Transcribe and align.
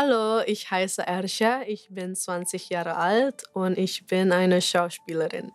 Hallo, 0.00 0.40
ich 0.48 0.64
heiße 0.70 1.04
Ersha, 1.04 1.60
ich 1.68 1.92
bin 1.92 2.16
20 2.16 2.72
Jahre 2.72 2.96
alt 2.96 3.44
und 3.52 3.76
ich 3.76 4.06
bin 4.08 4.32
eine 4.32 4.64
Schauspielerin. 4.64 5.52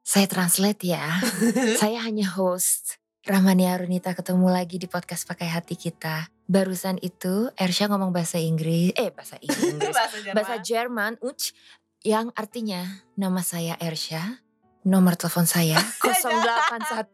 Saya 0.00 0.24
translate 0.24 0.88
ya. 0.88 1.20
Saya 1.84 2.00
hanya 2.00 2.32
host. 2.32 2.96
Rahmani 3.28 3.68
Arunita 3.68 4.16
ketemu 4.16 4.48
lagi 4.48 4.80
di 4.80 4.88
podcast 4.88 5.28
Pakai 5.28 5.52
Hati 5.52 5.76
kita. 5.76 6.32
Barusan 6.48 6.96
itu 7.04 7.52
Ersha 7.60 7.84
ngomong 7.92 8.08
bahasa 8.08 8.40
Inggris, 8.40 8.96
eh 8.96 9.12
bahasa 9.12 9.36
Inggris, 9.44 9.92
bahasa 10.36 10.56
Jerman, 10.64 11.20
uch, 11.20 11.52
yang 12.00 12.32
artinya 12.40 13.04
nama 13.20 13.44
saya 13.44 13.76
Ersha, 13.84 14.40
nomor 14.80 15.12
telepon 15.20 15.44
saya 15.44 15.76
081. 16.00 17.12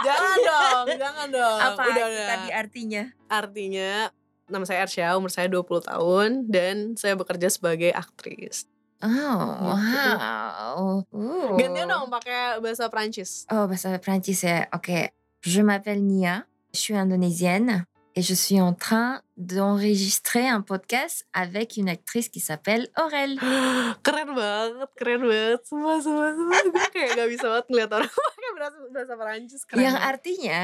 jangan 0.00 0.38
dong, 0.40 0.86
jangan 0.96 1.28
dong. 1.28 1.58
Apa 1.68 1.82
Udah, 1.84 1.92
itu 1.92 2.00
udah. 2.00 2.28
tadi 2.32 2.48
artinya? 2.48 3.02
Artinya 3.28 4.08
nama 4.50 4.66
saya 4.66 4.84
Ersha, 4.84 5.14
umur 5.16 5.30
saya 5.30 5.46
20 5.46 5.86
tahun 5.86 6.28
dan 6.50 6.98
saya 6.98 7.14
bekerja 7.14 7.48
sebagai 7.48 7.94
aktris. 7.94 8.66
Oh, 9.00 9.08
wow. 9.08 11.00
Uh. 11.08 11.56
Gantian 11.56 11.88
dong 11.88 12.12
pakai 12.12 12.60
bahasa 12.60 12.92
Prancis. 12.92 13.48
Oh, 13.48 13.64
bahasa 13.64 13.96
Prancis 13.96 14.44
ya. 14.44 14.68
Oke. 14.76 15.16
Je 15.40 15.64
m'appelle 15.64 16.04
Nia, 16.04 16.44
je 16.76 16.78
suis 16.84 16.94
indonésienne 16.94 17.88
et 18.12 18.20
je 18.20 18.34
suis 18.34 18.60
en 18.60 18.74
train 18.74 19.22
d'enregistrer 19.38 20.46
un 20.46 20.60
podcast 20.60 21.24
avec 21.32 21.78
une 21.78 21.88
actrice 21.88 22.28
qui 22.28 22.40
s'appelle 22.40 22.88
Aurel. 23.00 23.40
keren 24.04 24.34
banget, 24.36 24.90
keren 25.00 25.22
banget. 25.24 25.60
Semua, 25.64 25.96
semua, 26.04 26.36
semua. 26.36 26.60
Gue 26.68 26.86
kayak 26.92 27.16
gak 27.16 27.28
bisa 27.32 27.46
banget 27.48 27.66
ngeliat 27.72 27.90
orang 27.96 28.12
pakai 28.28 28.50
bahasa, 28.52 28.78
bahasa 28.92 29.14
Prancis. 29.16 29.62
Keren 29.64 29.80
Yang 29.80 29.96
banget. 29.96 30.10
artinya, 30.12 30.60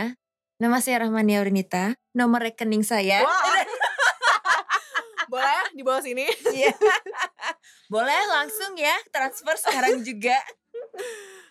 nama 0.57 0.81
saya 0.81 1.05
Rahmania 1.05 1.45
Aurinita, 1.45 2.01
nomor 2.17 2.41
rekening 2.41 2.81
saya. 2.81 3.21
Wah. 3.21 3.45
Boleh 5.33 5.63
di 5.75 5.83
bawah 5.85 6.01
sini. 6.01 6.25
Iya. 6.55 6.73
Boleh 7.93 8.21
langsung 8.31 8.73
ya 8.79 8.95
transfer 9.13 9.59
sekarang 9.59 10.01
juga. 10.01 10.39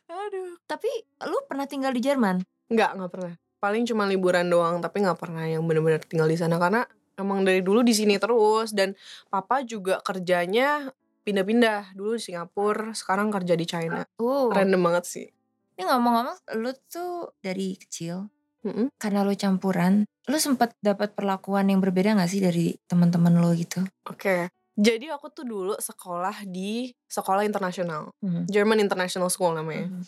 Aduh. 0.09 0.57
Tapi 0.65 0.89
lu 1.29 1.37
pernah 1.45 1.69
tinggal 1.69 1.93
di 1.93 2.01
Jerman? 2.01 2.41
Enggak, 2.71 2.97
enggak 2.97 3.11
pernah. 3.13 3.33
Paling 3.61 3.83
cuma 3.85 4.09
liburan 4.09 4.47
doang, 4.49 4.81
tapi 4.81 5.05
nggak 5.05 5.19
pernah 5.19 5.45
yang 5.45 5.61
bener-bener 5.65 6.01
tinggal 6.01 6.29
di 6.29 6.37
sana 6.37 6.57
karena 6.57 6.85
emang 7.19 7.45
dari 7.45 7.61
dulu 7.61 7.81
di 7.85 7.93
sini 7.93 8.17
terus 8.17 8.75
dan 8.75 8.93
papa 9.29 9.63
juga 9.63 10.01
kerjanya 10.01 10.89
pindah-pindah 11.25 11.97
dulu 11.97 12.17
di 12.17 12.21
Singapura, 12.21 12.93
sekarang 12.93 13.33
kerja 13.33 13.53
di 13.57 13.65
China. 13.65 14.01
Oh. 14.21 14.53
Random 14.53 14.81
banget 14.81 15.03
sih. 15.09 15.27
Ini 15.75 15.83
ngomong-ngomong, 15.89 16.37
lu 16.61 16.71
tuh 16.87 17.35
dari 17.43 17.75
kecil 17.75 18.29
Mm-mm. 18.65 18.89
karena 18.97 19.21
lu 19.21 19.37
campuran, 19.37 20.03
lu 20.25 20.37
sempat 20.37 20.73
dapat 20.81 21.13
perlakuan 21.13 21.69
yang 21.69 21.77
berbeda 21.77 22.17
gak 22.17 22.27
sih 22.27 22.41
dari 22.41 22.73
teman-teman 22.89 23.37
lu 23.37 23.53
gitu? 23.53 23.85
Oke. 24.09 24.49
Jadi 24.75 25.07
aku 25.07 25.31
tuh 25.31 25.47
dulu 25.47 25.73
sekolah 25.77 26.43
di 26.43 26.91
sekolah 27.07 27.45
internasional, 27.45 28.11
Mhm. 28.19 28.49
German 28.49 28.81
International 28.81 29.29
School 29.29 29.55
namanya. 29.55 29.87
Mhm. 29.87 30.03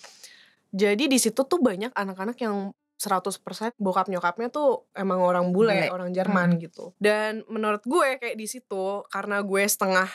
Jadi 0.75 1.08
di 1.08 1.16
situ 1.16 1.39
tuh 1.39 1.61
banyak 1.61 1.95
anak-anak 1.95 2.35
yang 2.41 2.75
100% 2.97 3.78
bokap 3.78 4.09
nyokapnya 4.09 4.50
tuh 4.50 4.89
emang 4.91 5.22
orang 5.22 5.53
bule, 5.53 5.85
Bule. 5.85 5.94
orang 5.94 6.09
Jerman 6.11 6.58
Hmm. 6.58 6.59
gitu. 6.59 6.85
Dan 6.97 7.45
menurut 7.47 7.85
gue 7.85 8.17
kayak 8.17 8.35
di 8.35 8.50
situ 8.50 9.05
karena 9.08 9.39
gue 9.39 9.63
setengah 9.63 10.09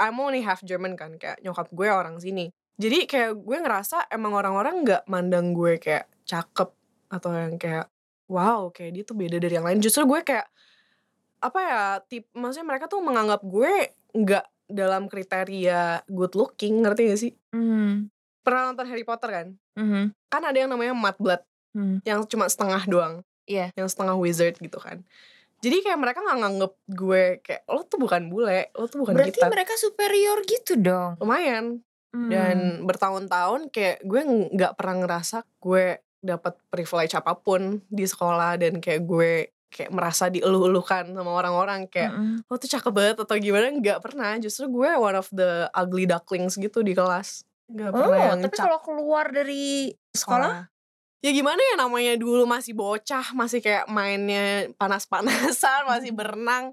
I'm 0.00 0.16
only 0.16 0.40
half 0.40 0.64
German 0.64 0.96
kan, 0.96 1.20
kayak 1.20 1.44
nyokap 1.44 1.68
gue 1.70 1.86
orang 1.86 2.16
sini. 2.16 2.48
Jadi 2.76 3.04
kayak 3.04 3.36
gue 3.36 3.56
ngerasa 3.60 4.08
emang 4.08 4.32
orang-orang 4.32 4.80
nggak 4.82 5.02
mandang 5.06 5.52
gue 5.52 5.76
kayak 5.76 6.08
cakep 6.24 6.72
atau 7.08 7.30
yang 7.30 7.56
kayak 7.56 7.86
wow 8.26 8.70
kayak 8.70 8.92
dia 8.92 9.04
tuh 9.04 9.14
beda 9.14 9.36
dari 9.36 9.54
yang 9.54 9.66
lain. 9.66 9.78
Justru 9.78 10.04
gue 10.04 10.20
kayak 10.20 10.46
apa 11.38 11.58
ya 11.60 11.80
tip 12.02 12.26
maksudnya 12.32 12.66
mereka 12.66 12.86
tuh 12.86 13.00
menganggap 13.00 13.40
gue 13.40 13.72
nggak 14.12 14.44
dalam 14.66 15.06
kriteria 15.06 16.02
good 16.06 16.34
looking 16.34 16.82
ngerti 16.82 17.02
gak 17.06 17.20
sih? 17.20 17.32
Mhm. 17.52 18.08
Pernah 18.42 18.72
nonton 18.72 18.86
Harry 18.86 19.04
Potter 19.04 19.30
kan? 19.30 19.48
Mhm. 19.76 20.10
kan 20.26 20.42
ada 20.42 20.56
yang 20.56 20.68
namanya 20.68 20.92
mudblood 20.92 21.44
Mhm. 21.72 22.00
yang 22.02 22.24
cuma 22.24 22.48
setengah 22.48 22.82
doang 22.86 23.14
Iya. 23.44 23.70
yang 23.72 23.86
setengah 23.86 24.16
wizard 24.16 24.56
gitu 24.56 24.76
kan 24.76 25.04
jadi 25.58 25.80
kayak 25.82 26.00
mereka 26.00 26.18
nggak 26.20 26.38
nganggep 26.40 26.72
gue 26.90 27.22
kayak 27.40 27.62
lo 27.66 27.84
tuh 27.84 27.96
bukan 27.96 28.28
bule 28.28 28.72
lo 28.72 28.84
tuh 28.86 28.98
bukan 29.00 29.12
Berarti 29.14 29.36
kita 29.36 29.48
mereka 29.48 29.76
superior 29.76 30.40
gitu 30.44 30.76
dong. 30.76 31.16
lumayan 31.18 31.84
Hmm. 32.10 32.32
dan 32.32 32.56
bertahun-tahun 32.82 33.68
kayak 33.68 34.00
gue 34.00 34.20
nggak 34.56 34.72
pernah 34.74 34.96
ngerasa 35.04 35.44
gue 35.60 36.00
dapat 36.26 36.58
privilege 36.68 37.14
apa 37.14 37.38
pun 37.38 37.78
di 37.86 38.02
sekolah 38.02 38.58
dan 38.58 38.82
kayak 38.82 39.06
gue 39.06 39.30
kayak 39.66 39.90
merasa 39.92 40.26
dieluh-elukan 40.26 41.10
sama 41.10 41.30
orang-orang 41.30 41.86
kayak 41.86 42.14
Mm-mm. 42.14 42.46
lo 42.46 42.54
tuh 42.56 42.70
cakep 42.70 42.92
banget 42.94 43.16
atau 43.22 43.36
gimana 43.36 43.66
nggak 43.70 43.98
pernah 44.02 44.34
justru 44.38 44.66
gue 44.66 44.90
one 44.94 45.18
of 45.18 45.28
the 45.30 45.66
ugly 45.74 46.06
ducklings 46.06 46.54
gitu 46.56 46.80
di 46.80 46.94
kelas 46.94 47.42
nggak 47.66 47.90
Oh, 47.90 47.98
pernah 47.98 48.18
yang 48.30 48.40
tapi 48.46 48.56
kalau 48.56 48.78
keluar 48.78 49.26
dari 49.30 49.90
sekolah? 50.14 50.70
Ya 51.18 51.30
gimana 51.34 51.58
ya 51.58 51.74
namanya 51.74 52.14
dulu 52.14 52.46
masih 52.46 52.76
bocah, 52.78 53.34
masih 53.34 53.58
kayak 53.58 53.90
mainnya 53.90 54.70
panas-panasan, 54.78 55.82
masih 55.90 56.14
berenang. 56.14 56.70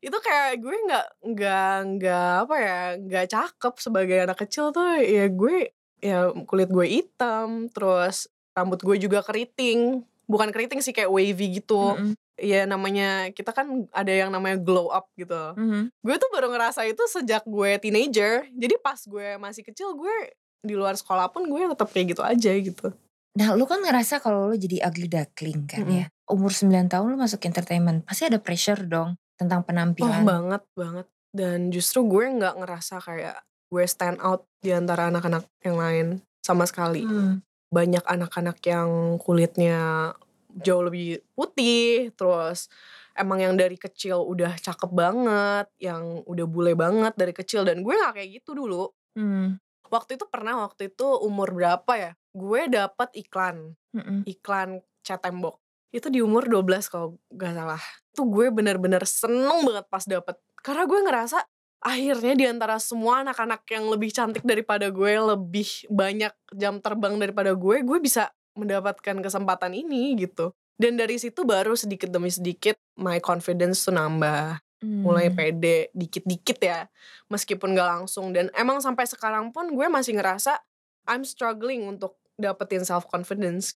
Itu 0.00 0.16
kayak 0.16 0.64
gue 0.64 0.72
nggak 0.88 1.06
nggak 1.20 1.74
nggak 1.98 2.32
apa 2.48 2.56
ya, 2.56 2.80
nggak 2.96 3.26
cakep 3.28 3.74
sebagai 3.76 4.16
anak 4.24 4.38
kecil 4.40 4.72
tuh 4.72 4.96
ya 4.96 5.28
gue 5.28 5.76
ya 6.00 6.32
kulit 6.48 6.72
gue 6.72 6.86
hitam, 6.88 7.68
terus 7.68 8.32
rambut 8.60 8.78
gue 8.78 8.96
juga 8.98 9.20
keriting. 9.20 10.04
Bukan 10.24 10.52
keriting 10.52 10.78
sih 10.78 10.92
kayak 10.92 11.08
wavy 11.08 11.58
gitu. 11.58 11.96
Mm-mm. 11.96 12.12
Ya 12.36 12.64
namanya 12.64 13.28
kita 13.30 13.50
kan 13.50 13.88
ada 13.90 14.08
yang 14.08 14.28
namanya 14.28 14.56
glow 14.56 14.88
up 14.88 15.08
gitu. 15.14 15.56
Mhm. 15.56 15.92
Gue 16.00 16.16
tuh 16.16 16.30
baru 16.30 16.48
ngerasa 16.48 16.84
itu 16.84 17.00
sejak 17.06 17.44
gue 17.44 17.76
teenager. 17.76 18.46
Jadi 18.48 18.74
pas 18.78 18.96
gue 18.96 19.36
masih 19.36 19.60
kecil 19.62 19.92
gue 19.92 20.14
di 20.60 20.76
luar 20.76 20.92
sekolah 20.94 21.28
pun 21.28 21.44
gue 21.44 21.68
tetap 21.68 21.88
kayak 21.88 22.12
gitu 22.12 22.22
aja 22.22 22.52
gitu. 22.52 22.92
Nah 23.30 23.54
lu 23.54 23.64
kan 23.64 23.80
ngerasa 23.80 24.18
kalau 24.18 24.48
lu 24.48 24.56
jadi 24.56 24.84
ugly 24.84 25.08
duckling 25.08 25.64
kan 25.64 25.84
Mm-mm. 25.84 25.98
ya. 26.00 26.06
Umur 26.30 26.52
9 26.52 26.68
tahun 26.86 27.06
lu 27.10 27.18
masuk 27.18 27.42
entertainment. 27.42 28.06
Pasti 28.06 28.24
ada 28.24 28.38
pressure 28.38 28.86
dong 28.86 29.18
tentang 29.34 29.60
Oh 29.60 29.66
penampilan. 29.66 30.22
banget 30.22 30.62
banget 30.76 31.06
dan 31.32 31.70
justru 31.70 32.04
gue 32.04 32.28
nggak 32.28 32.60
ngerasa 32.60 33.00
kayak 33.00 33.40
gue 33.70 33.84
stand 33.86 34.18
out 34.20 34.44
di 34.58 34.70
antara 34.70 35.08
anak-anak 35.08 35.46
yang 35.62 35.78
lain 35.78 36.06
sama 36.42 36.66
sekali 36.66 37.06
Hmm. 37.06 37.38
Banyak 37.70 38.02
anak-anak 38.02 38.58
yang 38.66 39.16
kulitnya 39.22 40.12
jauh 40.50 40.82
lebih 40.82 41.22
putih 41.38 42.10
terus 42.18 42.66
emang 43.14 43.38
yang 43.38 43.54
dari 43.54 43.78
kecil 43.78 44.26
udah 44.26 44.58
cakep 44.58 44.90
banget 44.90 45.66
yang 45.78 46.26
udah 46.26 46.46
bule 46.50 46.74
banget 46.74 47.14
dari 47.14 47.30
kecil 47.30 47.62
dan 47.62 47.86
gue 47.86 47.94
nggak 47.94 48.18
kayak 48.18 48.30
gitu 48.42 48.54
dulu. 48.54 48.90
Hmm. 49.10 49.58
waktu 49.90 50.14
itu 50.14 50.22
pernah 50.30 50.62
waktu 50.62 50.94
itu 50.94 51.02
umur 51.26 51.50
berapa 51.50 51.92
ya? 51.98 52.12
Gue 52.30 52.70
dapet 52.70 53.10
iklan 53.18 53.74
Mm-mm. 53.90 54.22
iklan 54.22 54.78
cat 55.02 55.18
tembok. 55.18 55.58
Itu 55.90 56.14
di 56.14 56.22
umur 56.22 56.46
12 56.46 56.86
kalau 56.86 57.18
gak 57.34 57.58
salah. 57.58 57.82
Tuh 58.14 58.22
gue 58.30 58.54
bener-bener 58.54 59.02
seneng 59.02 59.66
banget 59.66 59.86
pas 59.90 60.06
dapet. 60.06 60.38
Karena 60.62 60.86
gue 60.86 61.00
ngerasa 61.02 61.38
akhirnya 61.80 62.34
di 62.36 62.44
antara 62.44 62.76
semua 62.76 63.24
anak-anak 63.24 63.64
yang 63.72 63.88
lebih 63.88 64.12
cantik 64.12 64.44
daripada 64.44 64.92
gue 64.92 65.12
lebih 65.16 65.88
banyak 65.88 66.32
jam 66.52 66.76
terbang 66.78 67.16
daripada 67.16 67.56
gue 67.56 67.80
gue 67.80 67.98
bisa 68.00 68.28
mendapatkan 68.54 69.16
kesempatan 69.24 69.72
ini 69.72 70.16
gitu. 70.20 70.52
Dan 70.80 70.96
dari 70.96 71.20
situ 71.20 71.44
baru 71.44 71.76
sedikit 71.76 72.08
demi 72.08 72.32
sedikit 72.32 72.76
my 72.96 73.20
confidence 73.20 73.84
tuh 73.84 73.96
nambah. 73.96 74.60
Mulai 74.80 75.28
Hmm. 75.28 75.36
pede 75.36 75.92
dikit-dikit 75.92 76.56
ya 76.60 76.88
meskipun 77.28 77.76
gak 77.76 77.88
langsung. 78.00 78.32
Dan 78.32 78.48
emang 78.56 78.80
sampai 78.80 79.04
sekarang 79.04 79.52
pun 79.52 79.68
gue 79.72 79.86
masih 79.92 80.16
ngerasa 80.16 80.56
I'm 81.04 81.24
struggling 81.24 81.84
untuk 81.84 82.16
dapetin 82.40 82.84
self 82.84 83.04
confidence 83.08 83.76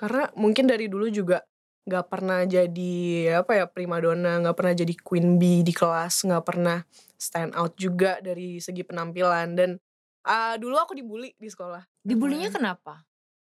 karena 0.00 0.32
mungkin 0.32 0.64
dari 0.64 0.88
dulu 0.88 1.12
juga 1.12 1.44
gak 1.88 2.12
pernah 2.12 2.44
jadi 2.44 2.94
apa 3.40 3.56
ya 3.56 3.64
primadona 3.64 4.44
nggak 4.44 4.56
pernah 4.56 4.74
jadi 4.76 4.94
queen 5.00 5.40
bee 5.40 5.64
di 5.64 5.72
kelas 5.72 6.28
nggak 6.28 6.44
pernah 6.44 6.84
stand 7.16 7.56
out 7.56 7.72
juga 7.74 8.20
dari 8.20 8.60
segi 8.60 8.84
penampilan 8.84 9.56
dan 9.56 9.70
ah, 10.22 10.54
dulu 10.54 10.76
aku 10.76 10.92
dibully 10.92 11.32
di 11.34 11.48
sekolah 11.48 11.80
Dibulinya 12.04 12.52
Lumayan. 12.52 12.76
kenapa? 12.76 12.94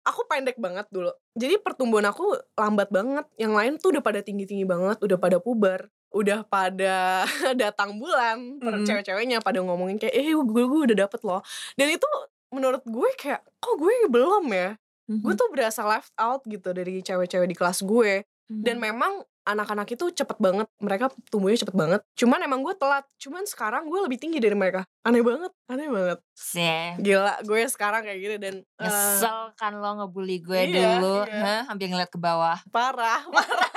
aku 0.03 0.27
pendek 0.27 0.59
banget 0.59 0.87
dulu. 0.91 1.15
Jadi 1.39 1.63
pertumbuhan 1.63 2.03
aku 2.11 2.35
lambat 2.59 2.91
banget. 2.91 3.23
Yang 3.39 3.53
lain 3.55 3.73
tuh 3.79 3.89
udah 3.95 4.03
pada 4.03 4.19
tinggi-tinggi 4.19 4.67
banget, 4.67 4.99
udah 4.99 5.15
pada 5.15 5.39
puber, 5.39 5.87
udah 6.11 6.43
pada 6.43 7.23
datang 7.63 8.03
bulan. 8.03 8.59
Per 8.59 8.83
Mm. 8.83 8.87
Cewek-ceweknya 8.87 9.39
pada 9.39 9.63
ngomongin 9.63 10.03
kayak, 10.03 10.11
eh 10.11 10.35
gue, 10.35 10.43
gue 10.67 10.81
udah 10.91 11.07
dapet 11.07 11.23
loh. 11.23 11.39
Dan 11.79 11.95
itu 11.95 12.07
menurut 12.51 12.83
gue 12.83 13.11
kayak, 13.15 13.47
kok 13.63 13.75
gue 13.79 14.11
belum 14.11 14.51
ya? 14.51 14.75
Gue 15.07 15.35
Mhm. 15.35 15.39
tuh 15.39 15.49
berasa 15.55 15.87
left 15.87 16.11
out 16.19 16.43
gitu 16.47 16.75
dari 16.75 16.99
cewek-cewek 16.99 17.47
di 17.47 17.55
kelas 17.55 17.87
gue. 17.87 18.27
Dan 18.47 18.77
Mhm. 18.77 18.85
memang 18.85 19.13
anak-anak 19.43 19.91
itu 19.91 20.07
cepet 20.09 20.39
banget, 20.39 20.71
mereka 20.79 21.11
tumbuhnya 21.27 21.59
cepet 21.59 21.75
banget. 21.75 22.01
Cuman 22.15 22.39
emang 22.41 22.63
gue 22.63 22.75
telat, 22.75 23.03
cuman 23.19 23.43
sekarang 23.43 23.91
gue 23.91 24.01
lebih 24.01 24.15
tinggi 24.15 24.39
dari 24.39 24.55
mereka. 24.55 24.87
Aneh 25.03 25.19
banget, 25.19 25.51
aneh 25.67 25.91
banget. 25.91 26.19
Seh. 26.31 26.95
Gila, 26.97 27.43
gue 27.43 27.59
sekarang 27.67 28.07
kayak 28.07 28.21
gini 28.21 28.37
dan 28.39 28.55
Nyesel 28.79 29.51
kan 29.53 29.75
lo 29.75 29.99
ngebully 29.99 30.39
gue 30.39 30.59
Iya, 30.65 30.95
dulu, 30.95 31.17
iya. 31.27 31.43
Hah? 31.43 31.63
Sambil 31.67 31.87
ngeliat 31.91 32.11
ke 32.11 32.19
bawah. 32.19 32.59
parah 32.71 33.27
parah 33.35 33.71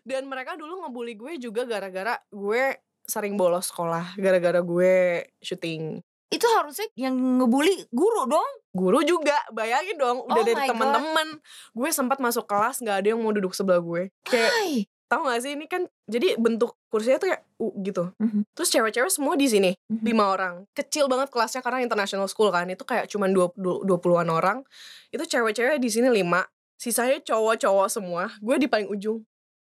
Dan 0.00 0.26
mereka 0.26 0.56
dulu 0.56 0.80
ngebully 0.80 1.14
gue 1.14 1.32
juga 1.38 1.62
gara-gara 1.62 2.16
gue 2.26 2.62
sering 3.04 3.34
bolos 3.34 3.68
sekolah 3.68 4.16
gara-gara 4.16 4.58
gue 4.58 4.94
syuting. 5.38 6.00
Itu 6.30 6.46
harusnya 6.54 6.86
yang 6.94 7.18
ngebully 7.42 7.90
guru 7.90 8.30
dong. 8.30 8.50
Guru 8.70 9.02
juga, 9.02 9.34
bayangin 9.50 9.98
dong 9.98 10.22
udah 10.30 10.42
Oh 10.42 10.46
dari 10.46 10.62
temen-temen. 10.62 11.28
Gue 11.74 11.90
sempat 11.90 12.22
masuk 12.22 12.46
kelas 12.46 12.78
nggak 12.78 12.96
ada 13.02 13.08
yang 13.10 13.18
mau 13.18 13.34
duduk 13.34 13.50
sebelah 13.50 13.82
gue. 13.82 14.14
Kayak 14.22 14.50
Hai. 14.54 14.86
tahu 15.10 15.26
gak 15.26 15.42
sih 15.42 15.58
ini 15.58 15.66
kan 15.66 15.90
jadi 16.06 16.38
bentuk 16.38 16.78
kursinya 16.86 17.18
tuh 17.18 17.34
kayak 17.34 17.42
U 17.58 17.74
gitu. 17.82 18.14
Mhm. 18.22 18.46
Terus 18.54 18.70
cewek-cewek 18.70 19.10
semua 19.10 19.34
di 19.34 19.50
sini 19.50 19.74
Mhm. 19.90 20.06
lima 20.06 20.30
orang. 20.30 20.54
Kecil 20.70 21.10
banget 21.10 21.34
kelasnya 21.34 21.66
karena 21.66 21.82
international 21.82 22.30
school 22.30 22.54
kan. 22.54 22.70
Itu 22.70 22.86
kayak 22.86 23.10
cuman 23.10 23.34
dua 23.34 23.50
dua 23.58 23.98
puluhan 23.98 24.30
orang. 24.30 24.62
Itu 25.10 25.26
cewek-cewek 25.26 25.82
di 25.82 25.90
sini 25.90 26.14
lima. 26.14 26.46
Sisanya 26.78 27.18
cowok-cowok 27.26 27.90
semua. 27.90 28.30
Gue 28.38 28.54
di 28.62 28.70
paling 28.70 28.86
ujung. 28.86 29.26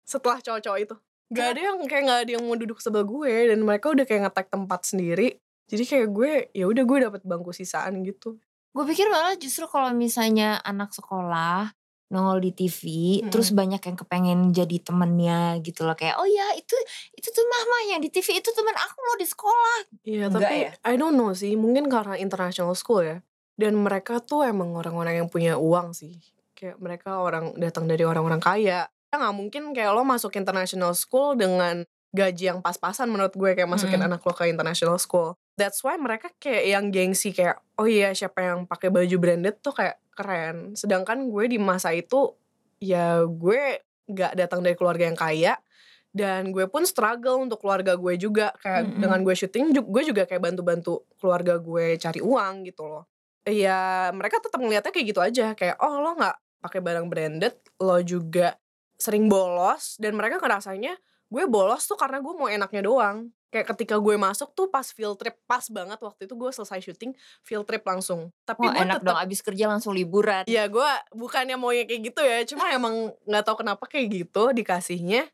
Setelah 0.07 0.39
cowok-cowok 0.39 0.79
itu. 0.79 0.95
Gak 1.35 1.57
ada 1.57 1.61
yang 1.67 1.77
kayak 1.83 2.03
gak 2.07 2.19
ada 2.25 2.31
yang 2.37 2.43
mau 2.47 2.55
duduk 2.55 2.79
sebelah 2.79 3.03
gue 3.03 3.33
dan 3.51 3.59
mereka 3.59 3.91
udah 3.91 4.05
kayak 4.07 4.29
ngetek 4.29 4.47
tempat 4.47 4.87
sendiri. 4.87 5.35
Jadi 5.65 5.83
kayak 5.83 6.07
gue 6.13 6.31
ya 6.53 6.65
udah 6.69 6.83
gue 6.85 6.97
dapet 7.09 7.21
bangku 7.25 7.49
sisaan 7.49 8.05
gitu. 8.05 8.37
Gue 8.69 8.83
pikir 8.85 9.07
malah 9.07 9.33
justru 9.35 9.65
kalau 9.65 9.89
misalnya 9.91 10.59
anak 10.61 10.91
sekolah 10.91 11.73
nongol 12.05 12.37
di 12.37 12.51
TV, 12.53 12.81
Mm. 13.25 13.33
terus 13.33 13.49
banyak 13.49 13.81
yang 13.81 13.97
kepengen 13.97 14.39
jadi 14.53 14.77
temennya 14.77 15.57
gitu 15.65 15.89
loh 15.89 15.97
kayak 15.97 16.21
oh 16.21 16.27
ya 16.29 16.53
itu 16.53 16.77
itu 17.17 17.27
tuh 17.33 17.45
mama 17.49 17.77
yang 17.89 17.97
di 17.97 18.13
TV 18.13 18.37
itu 18.37 18.53
teman 18.53 18.77
aku 18.77 18.97
loh 19.01 19.17
di 19.17 19.25
sekolah. 19.25 19.77
Iya 20.05 20.25
tapi 20.29 20.69
ya? 20.69 20.71
I 20.85 21.01
don't 21.01 21.17
know 21.17 21.33
sih. 21.33 21.57
Mungkin 21.57 21.89
karena 21.89 22.13
international 22.15 22.77
school 22.77 23.01
ya. 23.01 23.17
Dan 23.57 23.81
mereka 23.81 24.21
tuh 24.21 24.45
emang 24.45 24.75
orang-orang 24.77 25.25
yang 25.25 25.29
punya 25.33 25.57
uang 25.57 25.97
sih. 25.97 26.13
Kayak 26.53 26.77
mereka 26.77 27.17
orang 27.17 27.57
datang 27.57 27.89
dari 27.89 28.05
orang-orang 28.05 28.37
kaya. 28.37 28.85
Ya 28.85 29.15
nggak 29.15 29.35
mungkin 29.35 29.73
kayak 29.73 29.95
lo 29.95 30.05
masuk 30.05 30.35
international 30.37 30.93
school 30.93 31.33
dengan 31.33 31.87
gaji 32.13 32.53
yang 32.53 32.59
pas-pasan 32.61 33.09
menurut 33.09 33.33
gue 33.33 33.55
kayak 33.57 33.67
masukin 33.67 33.97
Mm-mm. 33.97 34.13
anak 34.13 34.21
lo 34.21 34.35
ke 34.35 34.45
international 34.45 35.01
school. 35.01 35.33
That's 35.55 35.79
why 35.81 35.95
mereka 35.95 36.31
kayak 36.35 36.63
yang 36.67 36.85
gengsi 36.91 37.31
kayak 37.31 37.63
oh 37.79 37.87
iya 37.87 38.11
siapa 38.11 38.43
yang 38.43 38.67
pakai 38.67 38.91
baju 38.91 39.15
branded 39.15 39.63
tuh 39.63 39.71
kayak 39.71 39.99
keren. 40.11 40.75
Sedangkan 40.75 41.31
gue 41.31 41.45
di 41.47 41.59
masa 41.59 41.95
itu 41.95 42.35
ya 42.79 43.23
gue 43.23 43.79
nggak 44.05 44.35
datang 44.35 44.61
dari 44.61 44.75
keluarga 44.75 45.07
yang 45.07 45.17
kaya 45.17 45.55
dan 46.15 46.55
gue 46.55 46.63
pun 46.71 46.87
struggle 46.87 47.43
untuk 47.43 47.59
keluarga 47.59 47.99
gue 47.99 48.15
juga 48.15 48.55
kayak 48.63 48.87
Mm-mm. 48.87 49.01
dengan 49.03 49.19
gue 49.19 49.35
syuting 49.35 49.65
gue 49.75 50.03
juga 50.07 50.23
kayak 50.23 50.43
bantu-bantu 50.43 51.03
keluarga 51.19 51.59
gue 51.59 51.99
cari 51.99 52.19
uang 52.23 52.53
gitu 52.67 52.83
loh. 52.87 53.03
Ya 53.43 54.09
mereka 54.15 54.39
tetap 54.39 54.59
ngeliatnya 54.59 54.91
kayak 54.95 55.07
gitu 55.11 55.21
aja 55.21 55.45
kayak 55.55 55.75
oh 55.83 55.99
lo 55.99 56.15
nggak 56.15 56.35
pakai 56.63 56.79
barang 56.79 57.07
branded 57.11 57.55
lo 57.83 57.99
juga 57.99 58.55
sering 58.95 59.27
bolos 59.27 59.99
dan 59.99 60.15
mereka 60.15 60.39
ngerasanya 60.39 60.95
gue 61.27 61.43
bolos 61.51 61.83
tuh 61.83 61.99
karena 61.99 62.23
gue 62.23 62.33
mau 62.33 62.47
enaknya 62.47 62.81
doang 62.87 63.34
kayak 63.53 63.71
ketika 63.75 63.95
gue 64.01 64.15
masuk 64.19 64.51
tuh 64.51 64.67
pas 64.67 64.83
field 64.83 65.15
trip 65.15 65.39
pas 65.47 65.63
banget 65.71 65.99
waktu 66.01 66.27
itu 66.27 66.33
gue 66.35 66.51
selesai 66.51 66.79
syuting 66.83 67.15
field 67.45 67.63
trip 67.63 67.83
langsung. 67.85 68.33
Tapi 68.43 68.67
Wah 68.67 68.73
gue 68.73 68.83
enak 68.83 68.99
tetap 69.01 69.07
dong 69.07 69.19
abis 69.21 69.39
kerja 69.45 69.65
langsung 69.71 69.95
liburan. 69.95 70.43
Ya 70.49 70.67
gue 70.67 70.89
bukannya 71.15 71.55
mau 71.55 71.71
kayak 71.71 72.01
gitu 72.11 72.21
ya 72.21 72.43
Cuma 72.43 72.67
emang 72.77 73.13
gak 73.23 73.43
tahu 73.45 73.63
kenapa 73.65 73.83
kayak 73.87 74.07
gitu 74.11 74.51
dikasihnya. 74.51 75.29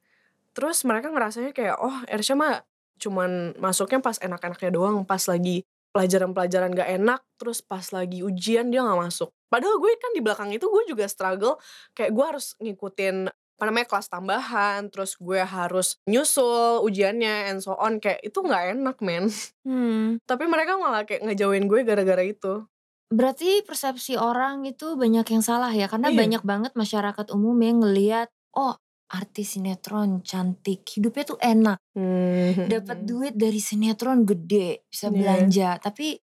Terus 0.51 0.83
mereka 0.83 1.09
ngerasanya 1.09 1.51
kayak 1.55 1.79
Oh 1.79 1.97
Ersha 2.05 2.35
mah 2.35 2.61
cuman 3.01 3.57
masuknya 3.57 3.97
pas 3.97 4.21
enak-enaknya 4.21 4.71
doang 4.77 5.01
Pas 5.07 5.25
lagi 5.25 5.65
pelajaran-pelajaran 5.91 6.71
gak 6.77 6.89
enak 7.01 7.21
Terus 7.41 7.65
pas 7.65 7.83
lagi 7.89 8.21
ujian 8.21 8.69
dia 8.69 8.85
gak 8.85 8.99
masuk. 9.01 9.33
Padahal 9.51 9.81
gue 9.81 9.91
kan 9.97 10.11
di 10.13 10.21
belakang 10.21 10.49
itu 10.53 10.67
gue 10.69 10.83
juga 10.85 11.09
struggle 11.09 11.57
Kayak 11.97 12.11
gue 12.13 12.25
harus 12.27 12.53
ngikutin 12.61 13.40
apa 13.61 13.69
namanya 13.69 13.93
kelas 13.93 14.09
tambahan 14.09 14.89
Terus 14.89 15.21
gue 15.21 15.37
harus 15.37 16.01
nyusul 16.09 16.81
ujiannya 16.81 17.53
and 17.53 17.61
so 17.61 17.77
on 17.77 18.01
Kayak 18.01 18.25
itu 18.25 18.41
gak 18.41 18.73
enak 18.73 18.97
men 19.05 19.29
Hmm. 19.61 20.17
Tapi 20.29 20.49
mereka 20.49 20.81
malah 20.81 21.05
kayak 21.05 21.29
ngejauhin 21.29 21.69
gue 21.69 21.85
gara-gara 21.85 22.25
itu 22.25 22.65
Berarti 23.13 23.61
persepsi 23.61 24.17
orang 24.17 24.65
itu 24.65 24.97
banyak 24.97 25.29
yang 25.29 25.43
salah 25.45 25.69
ya 25.69 25.85
karena 25.85 26.09
Iya. 26.09 26.17
banyak 26.17 26.41
banget 26.41 26.71
masyarakat 26.73 27.29
umum 27.29 27.53
yang 27.61 27.85
ngelihat 27.85 28.33
oh 28.57 28.73
artis 29.11 29.59
sinetron 29.59 30.23
cantik 30.25 30.87
hidupnya 30.89 31.23
tuh 31.27 31.37
enak 31.37 31.77
Hmm. 31.93 32.65
dapat 32.65 33.03
duit 33.05 33.35
dari 33.37 33.59
sinetron 33.61 34.25
gede 34.25 34.87
bisa 34.89 35.11
Iya. 35.11 35.13
belanja 35.13 35.69
tapi 35.83 36.17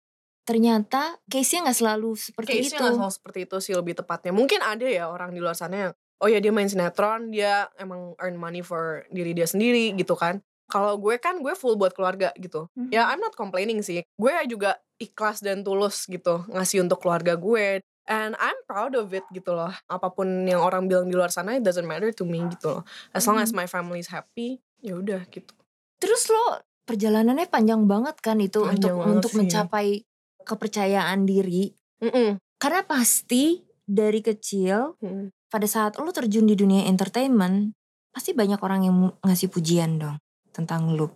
ternyata 0.45 1.17
case-nya 1.25 1.65
nggak 1.65 1.77
selalu 1.81 2.13
seperti 2.13 2.49
Case-nya 2.61 2.69
itu 2.69 2.83
nggak 2.85 2.95
selalu 3.01 3.13
seperti 3.17 3.39
itu 3.49 3.57
sih 3.57 3.73
lebih 3.73 3.97
tepatnya. 3.97 4.29
Mungkin 4.29 4.61
ada 4.61 4.85
ya 4.85 5.09
orang 5.09 5.33
di 5.33 5.41
luar 5.41 5.57
sana 5.57 5.89
yang 5.89 5.93
oh 6.17 6.27
ya 6.27 6.39
dia 6.39 6.49
main 6.49 6.65
sinetron, 6.65 7.29
dia 7.29 7.67
emang 7.75 8.15
earn 8.17 8.35
money 8.35 8.59
for 8.59 9.03
diri 9.09 9.31
dia 9.31 9.45
sendiri 9.45 9.91
gitu 9.93 10.13
kan. 10.13 10.39
Kalau 10.65 10.97
gue 10.97 11.17
kan 11.17 11.37
gue 11.39 11.53
full 11.53 11.75
buat 11.75 11.91
keluarga 11.91 12.33
gitu. 12.35 12.67
Mhm. 12.73 12.89
Ya 12.89 13.05
I'm 13.07 13.19
not 13.19 13.33
complaining 13.33 13.79
sih. 13.79 14.01
Gue 14.15 14.33
juga 14.45 14.75
ikhlas 14.97 15.39
dan 15.39 15.61
tulus 15.61 16.05
gitu 16.05 16.41
ngasih 16.47 16.81
untuk 16.81 16.99
keluarga 16.99 17.35
gue. 17.35 17.79
And 18.05 18.37
I'm 18.37 18.57
proud 18.65 18.93
of 18.93 19.09
it 19.11 19.25
gitu 19.29 19.51
loh. 19.51 19.73
Apa 19.85 20.09
pun 20.09 20.25
yang 20.43 20.61
orang 20.61 20.85
bilang 20.85 21.05
di 21.05 21.13
luar 21.13 21.29
sana 21.29 21.53
it 21.53 21.61
doesn't 21.61 21.85
matter 21.85 22.09
to 22.11 22.21
me 22.21 22.45
gitu 22.49 22.69
loh. 22.69 22.83
As 23.11 23.25
long 23.25 23.37
as 23.37 23.49
Mhm. 23.49 23.57
my 23.57 23.67
family 23.67 23.97
is 23.97 24.09
happy, 24.09 24.57
ya 24.79 24.95
udah 24.95 25.25
gitu. 25.27 25.53
terus 25.95 26.27
lo 26.27 26.59
perjalanannya 26.83 27.47
panjang 27.47 27.87
banget 27.87 28.19
kan 28.19 28.37
itu 28.37 28.61
Panjang 28.61 28.93
untuk 28.93 29.09
untuk 29.09 29.31
sih. 29.31 29.39
mencapai 29.41 29.87
kepercayaan 30.45 31.25
diri 31.25 31.73
Mm-mm. 31.97 32.37
karena 32.55 32.81
pasti 32.83 33.59
dari 33.81 34.21
kecil 34.21 34.99
Mm. 34.99 35.33
Pada 35.55 35.71
saat 35.71 35.95
lo 35.95 36.11
terjun 36.11 36.43
di 36.43 36.59
dunia 36.59 36.83
entertainment 36.91 37.71
pasti 38.11 38.35
banyak 38.35 38.59
orang 38.59 38.83
yang 38.83 38.95
ngasih 39.23 39.47
pujian 39.47 39.95
dong 39.95 40.19
tentang 40.51 40.91
lu 40.91 41.07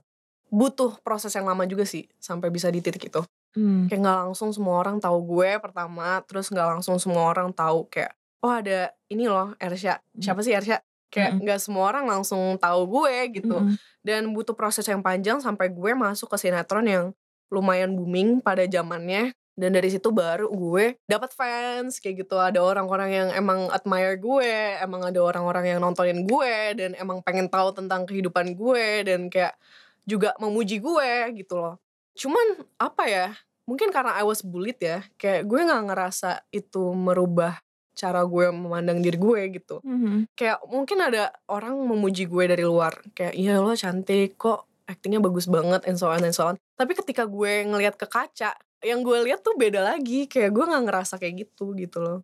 Butuh 0.50 0.98
proses 1.06 1.36
yang 1.36 1.46
lama 1.46 1.68
juga 1.68 1.84
sih 1.86 2.08
sampai 2.18 2.50
bisa 2.50 2.72
di 2.72 2.80
titik 2.82 3.12
itu. 3.12 3.22
Hmm. 3.54 3.90
kayak 3.90 4.00
nggak 4.06 4.18
langsung 4.30 4.54
semua 4.54 4.78
orang 4.78 5.02
tahu 5.02 5.18
gue 5.26 5.58
pertama 5.58 6.22
terus 6.30 6.54
nggak 6.54 6.78
langsung 6.78 7.02
semua 7.02 7.34
orang 7.34 7.50
tahu 7.50 7.90
kayak 7.90 8.14
oh 8.46 8.54
ada 8.54 8.94
ini 9.10 9.26
loh 9.26 9.58
Ersha 9.58 9.98
siapa 10.22 10.46
sih 10.46 10.54
Ersha 10.54 10.86
kayak 11.10 11.34
Mm-mm. 11.34 11.44
nggak 11.50 11.58
semua 11.58 11.90
orang 11.90 12.06
langsung 12.06 12.62
tahu 12.62 12.86
gue 12.86 13.42
gitu 13.42 13.58
Mm-mm. 13.58 13.74
dan 14.06 14.30
butuh 14.38 14.54
proses 14.54 14.86
yang 14.86 15.02
panjang 15.02 15.42
sampai 15.42 15.74
gue 15.74 15.92
masuk 15.98 16.30
ke 16.30 16.38
sinetron 16.46 16.86
yang 16.86 17.06
lumayan 17.50 17.98
booming 17.98 18.38
pada 18.38 18.70
zamannya 18.70 19.34
dan 19.60 19.76
dari 19.76 19.92
situ 19.92 20.08
baru 20.16 20.48
gue 20.48 20.96
dapat 21.04 21.36
fans 21.36 22.00
kayak 22.00 22.24
gitu. 22.24 22.40
Ada 22.40 22.64
orang-orang 22.64 23.10
yang 23.12 23.30
emang 23.36 23.68
admire 23.76 24.16
gue 24.16 24.80
emang 24.80 25.04
ada 25.04 25.20
orang-orang 25.20 25.76
yang 25.76 25.80
nontonin 25.84 26.24
gue 26.24 26.56
dan 26.80 26.96
emang 26.96 27.20
pengen 27.20 27.52
tahu 27.52 27.76
tentang 27.76 28.08
kehidupan 28.08 28.56
gue 28.56 29.04
dan 29.04 29.28
kayak 29.28 29.60
juga 30.08 30.32
memuji 30.40 30.80
gue 30.80 31.12
gitu 31.44 31.60
loh. 31.60 31.76
Cuman 32.16 32.64
apa 32.80 33.04
ya 33.12 33.28
mungkin 33.68 33.92
karena 33.92 34.16
I 34.16 34.24
was 34.24 34.40
bullied 34.40 34.80
ya 34.80 35.04
kayak 35.20 35.44
gue 35.44 35.60
nggak 35.60 35.84
ngerasa 35.92 36.48
itu 36.56 36.96
merubah 36.96 37.60
cara 38.00 38.24
gue 38.24 38.48
memandang 38.56 39.04
diri 39.04 39.20
gue 39.20 39.60
gitu. 39.60 39.84
Mhm. 39.84 40.32
kayak 40.40 40.64
mungkin 40.72 41.04
ada 41.04 41.36
orang 41.52 41.76
memuji 41.76 42.32
gue 42.32 42.48
dari 42.48 42.64
luar 42.64 42.96
kayak 43.12 43.36
iya 43.36 43.60
lo 43.60 43.76
cantik 43.76 44.40
kok 44.40 44.72
aktingnya 44.88 45.20
bagus 45.22 45.46
banget 45.46 45.84
and 45.86 46.00
so 46.00 46.08
on 46.08 46.24
and 46.24 46.32
so 46.32 46.48
on. 46.48 46.56
Tapi 46.80 46.96
ketika 46.96 47.28
gue 47.28 47.68
ngelihat 47.68 48.00
ke 48.00 48.08
kaca 48.08 48.56
yang 48.84 49.04
gue 49.04 49.18
lihat 49.28 49.44
tuh 49.44 49.56
beda 49.60 49.84
lagi 49.84 50.26
kayak 50.28 50.52
gue 50.56 50.66
nggak 50.66 50.84
ngerasa 50.88 51.16
kayak 51.20 51.48
gitu 51.48 51.76
gitu 51.76 52.00
loh. 52.00 52.20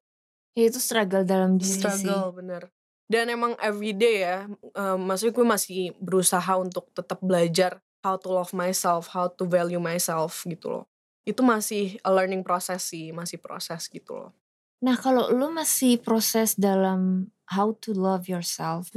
Ya 0.55 0.71
itu 0.71 0.79
struggle 0.79 1.27
dalam 1.27 1.59
diri 1.59 1.67
sih. 1.67 1.83
Struggle 1.83 2.31
bener. 2.31 2.71
Dan 3.05 3.29
emang 3.29 3.53
everyday 3.61 4.25
ya 4.25 4.49
um, 4.73 4.99
maksudnya 5.05 5.35
gue 5.35 5.45
masih 5.45 5.81
berusaha 6.01 6.53
untuk 6.57 6.89
tetap 6.95 7.21
belajar 7.21 7.83
how 8.01 8.17
to 8.17 8.33
love 8.33 8.53
myself 8.55 9.11
how 9.13 9.29
to 9.29 9.43
value 9.45 9.81
myself 9.81 10.41
gitu 10.47 10.71
loh. 10.71 10.85
Itu 11.27 11.43
masih 11.43 11.99
a 12.05 12.09
learning 12.09 12.41
process 12.41 12.87
sih 12.89 13.11
masih 13.11 13.37
proses 13.37 13.91
gitu 13.91 14.15
loh. 14.15 14.31
Nah 14.81 14.95
kalau 14.95 15.29
lu 15.29 15.51
masih 15.51 15.99
proses 16.01 16.55
dalam 16.55 17.29
how 17.51 17.75
to 17.83 17.93
love 17.93 18.25
yourself 18.31 18.89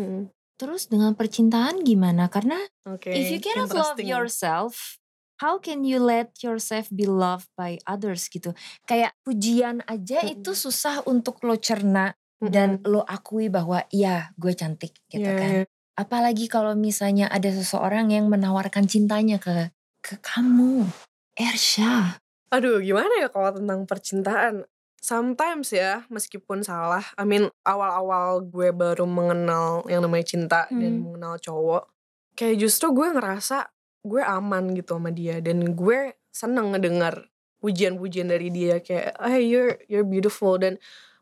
terus 0.59 0.91
dengan 0.91 1.15
percintaan 1.19 1.83
gimana? 1.83 2.31
Karena 2.31 2.59
oke 2.87 3.11
if 3.11 3.29
you 3.35 3.43
cannot 3.43 3.75
love 3.75 3.99
yourself 3.99 4.98
how 5.39 5.59
can 5.59 5.83
you 5.83 5.99
let 5.99 6.35
yourself 6.43 6.87
be 6.91 7.07
loved 7.07 7.47
by 7.55 7.79
others 7.87 8.27
gitu 8.27 8.53
kayak 8.85 9.15
pujian 9.23 9.83
aja 9.87 10.23
itu 10.27 10.51
Mm-mm. 10.53 10.63
susah 10.69 11.03
untuk 11.07 11.43
lo 11.43 11.55
cerna 11.59 12.15
Mm-mm. 12.39 12.51
dan 12.51 12.69
lo 12.87 13.03
akui 13.03 13.51
bahwa 13.51 13.83
iya 13.91 14.31
gue 14.39 14.55
cantik 14.55 14.95
gitu 15.11 15.27
Iya, 15.27 15.39
kan 15.39 15.51
apalagi 15.99 16.47
kalau 16.47 16.79
misalnya 16.79 17.27
ada 17.27 17.51
seseorang 17.51 18.15
yang 18.15 18.31
menawarkan 18.31 18.87
cintanya 18.87 19.39
ke 19.43 19.71
ke 19.99 20.15
kamu 20.23 20.87
Ersha 21.35 22.23
Aduh 22.49 22.81
gimana 22.81 23.13
ya 23.21 23.29
kalau 23.29 23.53
tentang 23.53 23.85
percintaan 23.85 24.65
Sometimes 24.99 25.71
ya 25.71 26.03
meskipun 26.11 26.67
salah 26.67 27.07
I 27.15 27.23
mean 27.23 27.47
awal-awal 27.63 28.43
gue 28.43 28.75
baru 28.75 29.07
mengenal 29.07 29.87
yang 29.87 30.03
namanya 30.03 30.27
cinta 30.27 30.61
Dan 30.71 30.99
Hmm. 30.99 31.03
mengenal 31.07 31.39
cowok 31.39 31.87
Kayak 32.35 32.57
justru 32.67 32.91
gue 32.95 33.07
ngerasa 33.15 33.69
gue 34.05 34.23
aman 34.23 34.75
gitu 34.75 34.99
sama 34.99 35.11
dia 35.11 35.43
Dan 35.43 35.75
gue 35.75 36.15
seneng 36.31 36.75
ngedengar 36.75 37.27
pujian-pujian 37.59 38.31
dari 38.31 38.49
dia 38.55 38.79
Kayak 38.79 39.19
hey 39.23 39.47
you're, 39.47 39.77
you're 39.91 40.07
beautiful. 40.07 40.57
Dan 40.57 40.79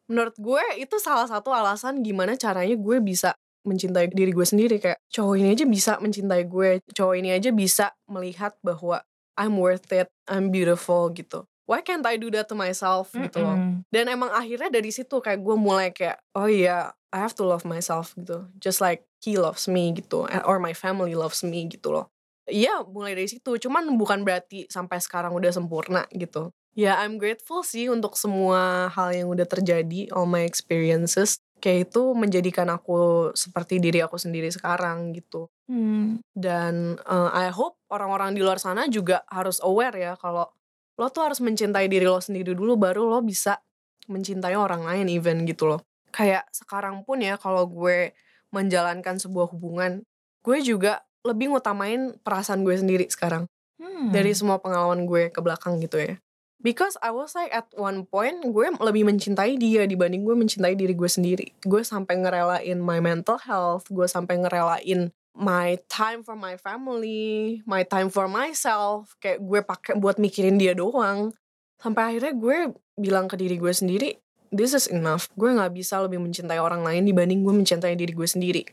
menurut 0.06 0.34
gue 0.38 0.62
itu 0.78 0.96
salah 1.02 1.26
satu 1.26 1.50
alasan 1.50 2.00
gimana 2.02 2.38
caranya 2.38 2.78
gue 2.78 2.98
bisa 3.02 3.34
mencintai 3.66 4.06
diri 4.14 4.30
gue 4.30 4.46
sendiri 4.46 4.78
kayak 4.78 5.02
cowok 5.10 5.42
ini 5.42 5.48
aja 5.58 5.66
bisa 5.66 5.92
mencintai 5.98 6.46
gue 6.46 6.78
cowok 6.94 7.14
ini 7.18 7.34
aja 7.34 7.50
bisa 7.50 7.90
melihat 8.06 8.54
bahwa 8.62 9.02
I'm 9.34 9.58
worth 9.58 9.90
it 9.90 10.06
I'm 10.30 10.54
beautiful 10.54 11.10
gitu. 11.10 11.50
Why 11.66 11.82
can't 11.82 12.06
I 12.06 12.14
do 12.14 12.30
that 12.30 12.46
to 12.46 12.54
myself? 12.54 13.10
Mm 13.10 13.18
-mm. 13.18 13.24
gitu 13.26 13.38
loh. 13.42 13.56
Dan 13.90 14.06
emang 14.06 14.30
akhirnya 14.30 14.70
dari 14.70 14.94
situ 14.94 15.18
kayak 15.18 15.42
gue 15.42 15.56
mulai 15.58 15.90
kayak 15.90 16.22
oh 16.38 16.46
iya 16.46 16.94
I 17.10 17.18
have 17.18 17.34
to 17.34 17.42
love 17.42 17.66
myself 17.66 18.14
gitu. 18.14 18.46
Just 18.62 18.78
like 18.78 19.02
he 19.18 19.34
loves 19.34 19.66
me 19.66 19.90
gitu 19.90 20.30
or 20.46 20.62
my 20.62 20.70
family 20.70 21.18
loves 21.18 21.42
me 21.42 21.66
gitu 21.66 21.90
loh 21.90 22.06
Iya 22.46 22.86
mulai 22.86 23.18
dari 23.18 23.26
situ. 23.26 23.58
Cuman 23.58 23.90
bukan 23.98 24.22
berarti 24.22 24.70
sampai 24.70 25.02
sekarang 25.02 25.34
udah 25.34 25.50
sempurna 25.50 26.06
gitu. 26.14 26.54
Ya 26.76 27.00
I'm 27.02 27.16
grateful 27.16 27.64
sih 27.66 27.88
untuk 27.88 28.14
semua 28.20 28.92
hal 28.92 29.10
yang 29.16 29.28
udah 29.32 29.48
terjadi 29.48 30.12
all 30.14 30.28
my 30.28 30.46
experiences. 30.46 31.42
Kayak 31.58 31.90
itu 31.90 32.02
menjadikan 32.12 32.68
aku 32.68 33.32
seperti 33.32 33.80
diri 33.80 34.04
aku 34.04 34.20
sendiri 34.20 34.52
sekarang 34.52 35.16
gitu. 35.16 35.50
Hmm. 35.66 36.22
dan 36.30 36.94
uh, 37.10 37.34
I 37.34 37.50
hope 37.50 37.74
orang-orang 37.90 38.38
di 38.38 38.40
luar 38.46 38.62
sana 38.62 38.86
juga 38.86 39.26
harus 39.26 39.58
aware 39.66 39.98
ya 39.98 40.14
kalau 40.14 40.46
lo 40.94 41.10
tuh 41.10 41.26
harus 41.26 41.42
mencintai 41.42 41.90
diri 41.90 42.06
lo 42.06 42.22
sendiri 42.22 42.54
dulu 42.54 42.78
baru 42.78 43.02
lo 43.02 43.18
bisa 43.18 43.58
mencintai 44.06 44.54
orang 44.54 44.86
lain 44.86 45.10
even 45.10 45.42
gitu 45.42 45.66
loh. 45.66 45.82
Kayak 46.14 46.46
sekarang 46.54 47.02
pun 47.02 47.18
ya 47.18 47.34
kalau 47.34 47.66
gue 47.66 48.14
menjalankan 48.54 49.18
sebuah 49.18 49.50
hubungan 49.50 50.06
gue 50.46 50.58
juga 50.62 51.02
lebih 51.26 51.50
ngutamain 51.50 52.14
perasaan 52.22 52.62
gue 52.62 52.78
sendiri 52.78 53.10
sekarang. 53.10 53.50
Hmm. 53.76 54.08
dari 54.08 54.32
semua 54.32 54.56
pengalaman 54.56 55.04
gue 55.04 55.28
ke 55.28 55.40
belakang 55.44 55.76
gitu 55.84 56.00
ya. 56.00 56.16
Because 56.56 56.96
I 57.04 57.12
was 57.12 57.36
like 57.36 57.52
at 57.52 57.68
one 57.76 58.08
point 58.08 58.40
gue 58.40 58.72
lebih 58.80 59.04
mencintai 59.04 59.60
dia 59.60 59.84
dibanding 59.84 60.24
gue 60.24 60.32
mencintai 60.32 60.72
diri 60.72 60.96
gue 60.96 61.06
sendiri. 61.06 61.52
Gue 61.60 61.84
sampai 61.84 62.16
ngerelain 62.16 62.80
my 62.80 63.04
mental 63.04 63.36
health 63.36 63.84
gue 63.92 64.08
sampai 64.08 64.40
ngerelain 64.40 65.12
my 65.36 65.76
time 65.92 66.24
for 66.24 66.32
my 66.32 66.56
family 66.56 67.60
my 67.68 67.84
time 67.84 68.08
for 68.08 68.24
myself. 68.24 69.12
Kayak 69.20 69.44
gue 69.44 69.60
pakai 69.60 69.92
buat 70.00 70.16
mikirin 70.16 70.56
dia 70.56 70.72
doang. 70.72 71.36
Sampai 71.76 72.16
akhirnya 72.16 72.32
gue 72.32 72.72
bilang 72.96 73.28
ke 73.28 73.36
diri 73.36 73.60
gue 73.60 73.72
sendiri 73.76 74.16
this 74.48 74.72
is 74.72 74.88
enough. 74.88 75.28
Gue 75.36 75.52
nggak 75.52 75.76
bisa 75.76 76.00
lebih 76.00 76.16
mencintai 76.16 76.56
orang 76.56 76.80
lain 76.80 77.04
dibanding 77.04 77.44
gue 77.44 77.52
mencintai 77.52 77.92
diri 77.92 78.16
gue 78.16 78.24
sendiri 78.24 78.64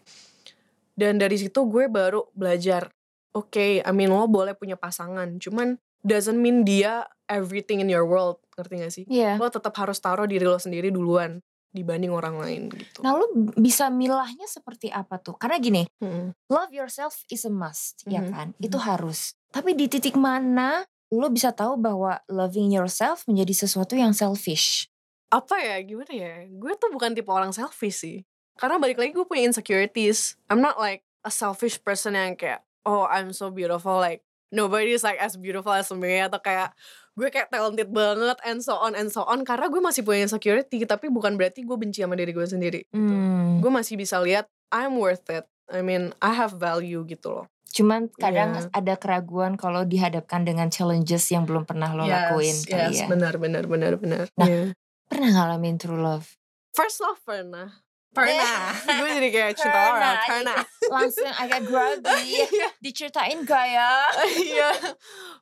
dan 0.93 1.17
dari 1.17 1.37
situ 1.37 1.65
gue 1.65 1.89
baru 1.89 2.29
belajar 2.33 2.89
oke 3.33 3.49
okay, 3.49 3.71
I 3.81 3.91
mean 3.91 4.13
lo 4.13 4.29
boleh 4.29 4.53
punya 4.53 4.77
pasangan 4.77 5.41
cuman 5.41 5.77
doesn't 6.05 6.37
mean 6.37 6.61
dia 6.63 7.07
everything 7.25 7.81
in 7.81 7.89
your 7.89 8.05
world 8.05 8.41
ngerti 8.53 8.73
gak 8.79 8.93
sih 8.93 9.05
yeah. 9.09 9.35
lo 9.41 9.49
tetap 9.49 9.73
harus 9.79 9.97
taruh 9.97 10.29
diri 10.29 10.45
lo 10.45 10.61
sendiri 10.61 10.93
duluan 10.93 11.41
dibanding 11.73 12.13
orang 12.13 12.37
lain 12.37 12.69
gitu. 12.69 13.01
Nah 13.01 13.17
lo 13.17 13.25
bisa 13.57 13.89
milahnya 13.89 14.45
seperti 14.45 14.93
apa 14.93 15.17
tuh? 15.17 15.33
Karena 15.41 15.57
gini, 15.57 15.81
hmm. 16.05 16.37
love 16.45 16.69
yourself 16.69 17.25
is 17.33 17.49
a 17.49 17.53
must, 17.53 18.05
hmm. 18.05 18.13
ya 18.13 18.21
kan? 18.29 18.53
Itu 18.61 18.77
hmm. 18.77 18.85
harus. 18.85 19.33
Tapi 19.49 19.73
di 19.73 19.89
titik 19.89 20.13
mana 20.13 20.85
lo 21.09 21.27
bisa 21.33 21.49
tahu 21.49 21.81
bahwa 21.81 22.21
loving 22.29 22.69
yourself 22.69 23.25
menjadi 23.25 23.65
sesuatu 23.65 23.97
yang 23.97 24.13
selfish? 24.13 24.85
Apa 25.33 25.57
ya? 25.57 25.81
Gimana 25.81 26.13
ya? 26.13 26.45
Gue 26.45 26.77
tuh 26.77 26.93
bukan 26.93 27.17
tipe 27.17 27.33
orang 27.33 27.49
selfish 27.49 28.05
sih 28.05 28.21
karena 28.57 28.77
balik 28.77 28.97
lagi 29.01 29.11
gue 29.13 29.25
punya 29.25 29.49
insecurities 29.49 30.37
I'm 30.49 30.61
not 30.61 30.77
like 30.77 31.05
a 31.25 31.31
selfish 31.31 31.81
person 31.81 32.17
yang 32.17 32.37
kayak 32.37 32.61
oh 32.85 33.07
I'm 33.07 33.31
so 33.31 33.49
beautiful 33.49 33.97
like 33.97 34.21
nobody 34.53 34.93
is 34.93 35.01
like 35.01 35.17
as 35.17 35.33
beautiful 35.39 35.73
as 35.73 35.89
me 35.93 36.21
atau 36.21 36.37
kayak 36.37 36.75
gue 37.13 37.29
kayak 37.29 37.53
talented 37.53 37.93
banget 37.93 38.37
and 38.41 38.61
so 38.65 38.77
on 38.77 38.97
and 38.97 39.13
so 39.13 39.21
on 39.25 39.45
karena 39.45 39.69
gue 39.69 39.81
masih 39.81 40.01
punya 40.01 40.25
insecurity 40.25 40.81
tapi 40.85 41.09
bukan 41.13 41.37
berarti 41.37 41.61
gue 41.61 41.77
benci 41.77 42.01
sama 42.01 42.17
diri 42.17 42.33
gue 42.33 42.45
sendiri 42.45 42.81
gitu. 42.89 42.97
hmm. 42.97 43.61
gue 43.61 43.71
masih 43.73 43.97
bisa 43.97 44.17
lihat 44.21 44.49
I'm 44.73 44.97
worth 44.97 45.29
it 45.29 45.45
I 45.69 45.85
mean 45.85 46.13
I 46.21 46.33
have 46.33 46.57
value 46.57 47.05
gitu 47.05 47.41
loh 47.41 47.47
Cuman 47.73 48.13
kadang 48.21 48.53
yeah. 48.53 48.69
ada 48.69 48.93
keraguan 49.01 49.57
kalau 49.57 49.81
dihadapkan 49.81 50.45
dengan 50.45 50.69
challenges 50.69 51.25
yang 51.33 51.49
belum 51.49 51.65
pernah 51.65 51.89
lo 51.97 52.05
yes, 52.05 52.13
lakuin 52.13 52.57
yes, 52.69 52.93
ya. 53.01 53.05
benar 53.09 53.33
benar 53.41 53.65
benar 53.65 53.97
benar. 53.97 54.29
Nah, 54.37 54.45
yeah. 54.45 54.69
pernah 55.09 55.33
ngalamin 55.33 55.81
true 55.81 55.97
love? 55.97 56.37
First 56.77 57.01
love 57.01 57.17
pernah. 57.25 57.73
Pernah. 58.13 58.61
gue 59.01 59.09
jadi 59.17 59.29
kayak 59.33 59.53
cinta 59.57 59.79
orang. 59.89 60.17
Pernah. 60.21 60.59
Langsung 60.87 61.31
agak 61.33 61.61
grogi. 61.65 62.21
Iya. 62.53 62.69
Diceritain 62.79 63.41
gak 63.43 63.65
ya? 63.67 63.91
Iya. 64.53 64.69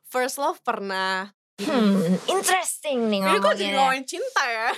First 0.08 0.40
love 0.40 0.58
pernah. 0.64 1.30
Hmm, 1.62 2.18
interesting 2.26 3.12
nih 3.12 3.22
ngomongnya. 3.22 3.38
Ini 3.38 3.44
kok 3.44 3.54
jadi 3.60 3.72
ngomongin 3.76 4.06
cinta 4.08 4.42
ya? 4.48 4.68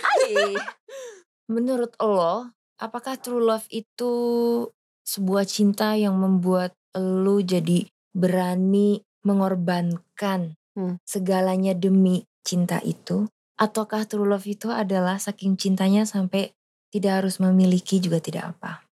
Menurut 1.48 1.92
lo, 2.02 2.50
apakah 2.76 3.16
true 3.16 3.40
love 3.40 3.64
itu 3.72 4.12
sebuah 5.06 5.48
cinta 5.48 5.96
yang 5.96 6.18
membuat 6.18 6.76
lo 6.98 7.40
jadi 7.40 7.88
berani 8.12 9.00
mengorbankan 9.24 10.58
hmm. 10.76 11.00
segalanya 11.06 11.72
demi 11.72 12.26
cinta 12.44 12.82
itu? 12.84 13.30
Ataukah 13.54 14.04
true 14.04 14.26
love 14.26 14.44
itu 14.44 14.68
adalah 14.68 15.16
saking 15.16 15.56
cintanya 15.56 16.04
sampai 16.04 16.52
tidak 16.94 17.26
harus 17.26 17.42
memiliki 17.42 17.98
juga 17.98 18.22
tidak 18.22 18.54
apa. 18.54 18.86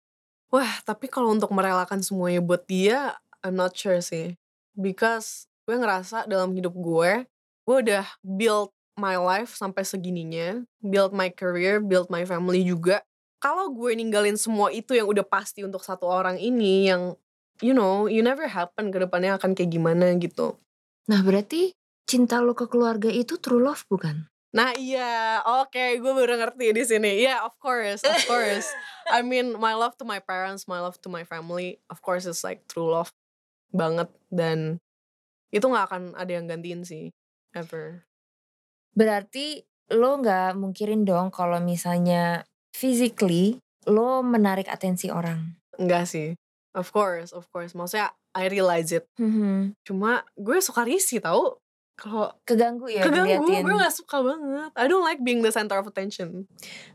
Wah, 0.49 0.81
tapi 0.89 1.13
kalau 1.13 1.37
untuk 1.37 1.53
merelakan 1.53 2.01
semuanya 2.01 2.41
buat 2.41 2.65
dia, 2.65 3.21
I'm 3.45 3.61
not 3.61 3.77
sure 3.77 4.01
sih. 4.01 4.41
Because 4.73 5.45
gue 5.69 5.77
ngerasa 5.77 6.25
dalam 6.25 6.57
hidup 6.57 6.73
gue, 6.73 7.29
gue 7.69 7.77
udah 7.85 8.09
build 8.25 8.73
my 8.97 9.21
life 9.21 9.53
sampai 9.53 9.85
segininya, 9.85 10.65
build 10.81 11.13
my 11.13 11.29
career, 11.29 11.79
build 11.79 12.09
my 12.09 12.25
family 12.25 12.65
juga. 12.65 13.05
Kalau 13.37 13.69
gue 13.69 13.93
ninggalin 13.93 14.41
semua 14.41 14.73
itu 14.73 14.97
yang 14.97 15.05
udah 15.05 15.25
pasti 15.25 15.61
untuk 15.61 15.85
satu 15.85 16.09
orang 16.09 16.41
ini 16.41 16.89
yang 16.89 17.13
you 17.61 17.77
know, 17.77 18.09
you 18.09 18.25
never 18.25 18.49
happen 18.49 18.89
ke 18.89 18.97
depannya 18.97 19.37
akan 19.37 19.53
kayak 19.53 19.71
gimana 19.77 20.17
gitu. 20.17 20.57
Nah, 21.09 21.21
berarti 21.21 21.77
cinta 22.09 22.41
lo 22.41 22.57
ke 22.57 22.67
keluarga 22.67 23.13
itu 23.13 23.37
true 23.39 23.61
love 23.61 23.85
bukan? 23.87 24.27
Nah 24.51 24.75
iya, 24.75 25.39
oke 25.47 25.71
okay, 25.71 26.03
gue 26.03 26.11
baru 26.11 26.35
ngerti 26.35 26.75
di 26.75 26.83
sini. 26.83 27.23
Yeah, 27.23 27.47
of 27.47 27.55
course, 27.63 28.03
of 28.03 28.19
course. 28.27 28.67
I 29.15 29.23
mean, 29.23 29.55
my 29.55 29.79
love 29.79 29.95
to 30.03 30.05
my 30.07 30.19
parents, 30.19 30.67
my 30.67 30.83
love 30.83 30.99
to 31.07 31.09
my 31.11 31.23
family, 31.23 31.79
of 31.87 32.03
course 32.03 32.27
is 32.27 32.43
like 32.43 32.67
true 32.67 32.91
love 32.91 33.15
banget 33.71 34.11
dan 34.35 34.83
itu 35.55 35.63
nggak 35.63 35.87
akan 35.91 36.03
ada 36.19 36.31
yang 36.35 36.51
gantiin 36.51 36.83
sih, 36.83 37.15
ever. 37.55 38.03
Berarti 38.95 39.63
lo 39.95 40.19
nggak 40.19 40.59
mungkirin 40.59 41.07
dong 41.07 41.31
kalau 41.31 41.63
misalnya 41.63 42.43
physically 42.75 43.63
lo 43.87 44.23
menarik 44.27 44.67
atensi 44.67 45.15
orang? 45.15 45.59
Enggak 45.79 46.11
sih, 46.11 46.35
of 46.75 46.91
course, 46.91 47.31
of 47.31 47.47
course. 47.55 47.79
Maksudnya 47.79 48.11
I 48.35 48.51
realize 48.51 48.91
it. 48.91 49.07
Mm 49.19 49.31
-hmm. 49.31 49.59
Cuma 49.87 50.27
gue 50.35 50.59
suka 50.59 50.83
risih 50.83 51.23
tau 51.23 51.63
kalau 52.01 52.33
keganggu 52.49 52.89
ya 52.89 53.05
keganggu 53.05 53.45
diliatin. 53.45 53.65
gue 53.69 53.77
gak 53.77 53.95
suka 53.95 54.17
banget. 54.25 54.71
I 54.73 54.89
don't 54.89 55.05
like 55.05 55.21
being 55.21 55.45
the 55.45 55.53
center 55.53 55.77
of 55.77 55.85
attention. 55.85 56.49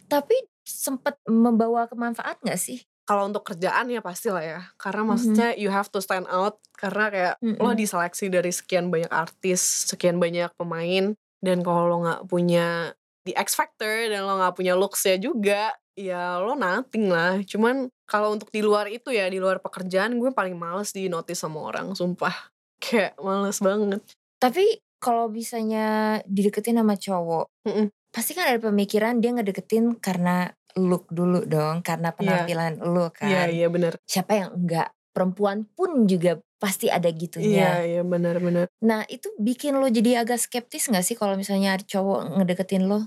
Tapi 0.09 0.33
sempet 0.65 1.21
membawa 1.29 1.85
kemanfaat 1.85 2.41
gak 2.41 2.57
sih? 2.57 2.81
Kalau 3.05 3.29
untuk 3.29 3.45
kerjaan 3.45 3.93
ya 3.93 4.01
pasti 4.01 4.33
lah 4.33 4.41
ya. 4.41 4.61
Karena 4.81 5.05
mm 5.05 5.05
-hmm. 5.05 5.09
maksudnya 5.13 5.49
you 5.61 5.69
have 5.69 5.93
to 5.93 6.01
stand 6.01 6.25
out. 6.25 6.57
Karena 6.73 7.13
kayak 7.13 7.35
mm 7.37 7.53
-hmm. 7.53 7.61
lo 7.61 7.71
diseleksi 7.77 8.33
dari 8.33 8.49
sekian 8.49 8.89
banyak 8.89 9.13
artis 9.13 9.93
sekian 9.93 10.17
banyak 10.17 10.49
pemain 10.57 11.13
dan 11.45 11.61
kalau 11.61 11.85
lo 11.85 11.97
nggak 12.01 12.25
punya 12.25 12.97
the 13.29 13.37
X 13.37 13.53
factor 13.53 14.09
dan 14.09 14.25
lo 14.25 14.41
nggak 14.41 14.57
punya 14.57 14.73
looksnya 14.73 15.21
juga 15.21 15.77
ya 15.93 16.41
lo 16.41 16.57
nothing 16.57 17.13
lah. 17.13 17.45
Cuman 17.45 17.93
kalau 18.09 18.33
untuk 18.33 18.49
di 18.49 18.65
luar 18.65 18.89
itu 18.89 19.13
ya 19.13 19.29
di 19.29 19.37
luar 19.37 19.61
pekerjaan 19.61 20.17
gue 20.17 20.33
paling 20.33 20.57
males 20.57 20.89
di 20.89 21.05
notice 21.05 21.45
sama 21.45 21.61
orang 21.61 21.93
sumpah. 21.93 22.33
Kayak 22.83 23.21
males 23.21 23.61
banget. 23.61 24.01
Tapi 24.41 24.84
kalau 25.05 25.29
misalnya 25.29 26.17
dideketin 26.25 26.81
sama 26.81 26.97
cowok, 26.97 27.45
mm-mm. 27.69 27.93
pasti 28.09 28.33
kan 28.33 28.49
ada 28.49 28.57
pemikiran 28.57 29.21
dia 29.21 29.37
ngedeketin 29.37 30.01
karena 30.01 30.49
look 30.73 31.05
dulu 31.13 31.45
dong, 31.45 31.85
karena 31.85 32.09
iya. 32.09 32.17
penampilan 32.17 32.73
yeah. 32.81 32.89
lu 32.89 33.05
kan. 33.13 33.29
Iya, 33.29 33.37
yeah, 33.37 33.45
iya 33.45 33.61
yeah, 33.61 33.69
bener. 33.69 33.93
Siapa 34.09 34.31
yang 34.33 34.49
enggak? 34.57 34.89
Perempuan 35.13 35.69
pun 35.77 36.09
juga 36.09 36.41
pasti 36.57 36.89
ada 36.89 37.05
gitunya. 37.13 37.45
Iya, 37.45 37.61
yeah, 37.61 37.75
iya 37.85 37.95
yeah, 38.01 38.03
benar-benar. 38.03 38.65
Nah, 38.81 39.05
itu 39.05 39.29
bikin 39.37 39.77
lo 39.77 39.85
jadi 39.85 40.25
agak 40.25 40.41
skeptis 40.41 40.89
gak 40.89 41.05
sih 41.05 41.13
kalau 41.13 41.37
misalnya 41.37 41.77
ada 41.77 41.85
cowok 41.85 42.41
ngedeketin 42.41 42.89
lo? 42.89 43.05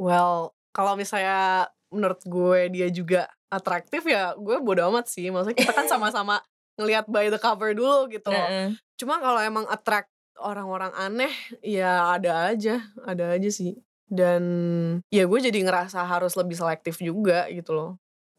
Well, 0.00 0.56
kalau 0.72 0.96
misalnya 0.96 1.68
menurut 1.92 2.24
gue 2.24 2.72
dia 2.72 2.88
juga 2.88 3.28
atraktif 3.52 4.08
ya 4.08 4.32
gue 4.32 4.56
bodo 4.64 4.88
amat 4.88 5.12
sih. 5.12 5.28
Maksudnya 5.28 5.60
kita 5.60 5.76
kan 5.76 5.84
sama-sama 5.92 6.40
ngelihat 6.80 7.04
by 7.04 7.28
the 7.28 7.36
cover 7.36 7.76
dulu 7.76 8.08
gitu 8.08 8.32
loh. 8.32 8.72
Cuma 8.96 9.20
kalau 9.20 9.38
emang 9.44 9.68
attract 9.68 10.08
orang-orang 10.38 10.92
aneh 10.94 11.32
ya 11.60 12.14
ada 12.14 12.52
aja, 12.52 12.80
ada 13.02 13.34
aja 13.36 13.50
sih. 13.52 13.76
Dan 14.06 14.42
ya 15.08 15.24
gue 15.24 15.38
jadi 15.40 15.58
ngerasa 15.64 16.04
harus 16.04 16.36
lebih 16.36 16.56
selektif 16.56 17.00
juga 17.00 17.48
gitu 17.48 17.72
loh. 17.72 17.90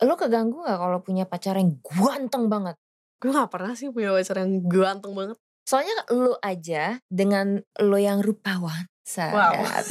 Lo 0.02 0.14
keganggu 0.14 0.62
gak 0.62 0.78
kalau 0.78 1.00
punya 1.02 1.26
pacar 1.26 1.58
yang 1.58 1.78
ganteng 1.82 2.46
banget? 2.46 2.78
Gue 3.18 3.34
gak 3.34 3.50
pernah 3.50 3.74
sih 3.74 3.90
punya 3.90 4.14
pacar 4.14 4.38
yang 4.42 4.62
ganteng 4.70 5.14
banget. 5.18 5.38
Soalnya 5.64 5.96
lo 6.12 6.38
aja 6.44 7.00
dengan 7.10 7.58
lo 7.82 7.98
yang 7.98 8.22
rupawan. 8.22 8.86
Sadar. 9.04 9.60
Wow. 9.60 9.84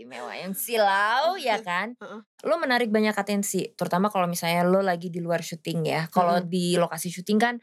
istimewa 0.00 0.32
yang 0.32 0.54
silau 0.54 1.34
ya 1.48 1.58
kan. 1.60 1.92
Lo 2.46 2.56
menarik 2.56 2.88
banyak 2.88 3.12
atensi, 3.12 3.72
terutama 3.76 4.08
kalau 4.08 4.24
misalnya 4.30 4.64
lo 4.64 4.80
lagi 4.80 5.08
di 5.10 5.18
luar 5.20 5.40
syuting 5.44 5.84
ya. 5.86 6.06
Kalau 6.08 6.40
Mhm. 6.40 6.46
di 6.48 6.74
lokasi 6.76 7.08
syuting 7.12 7.36
kan 7.36 7.54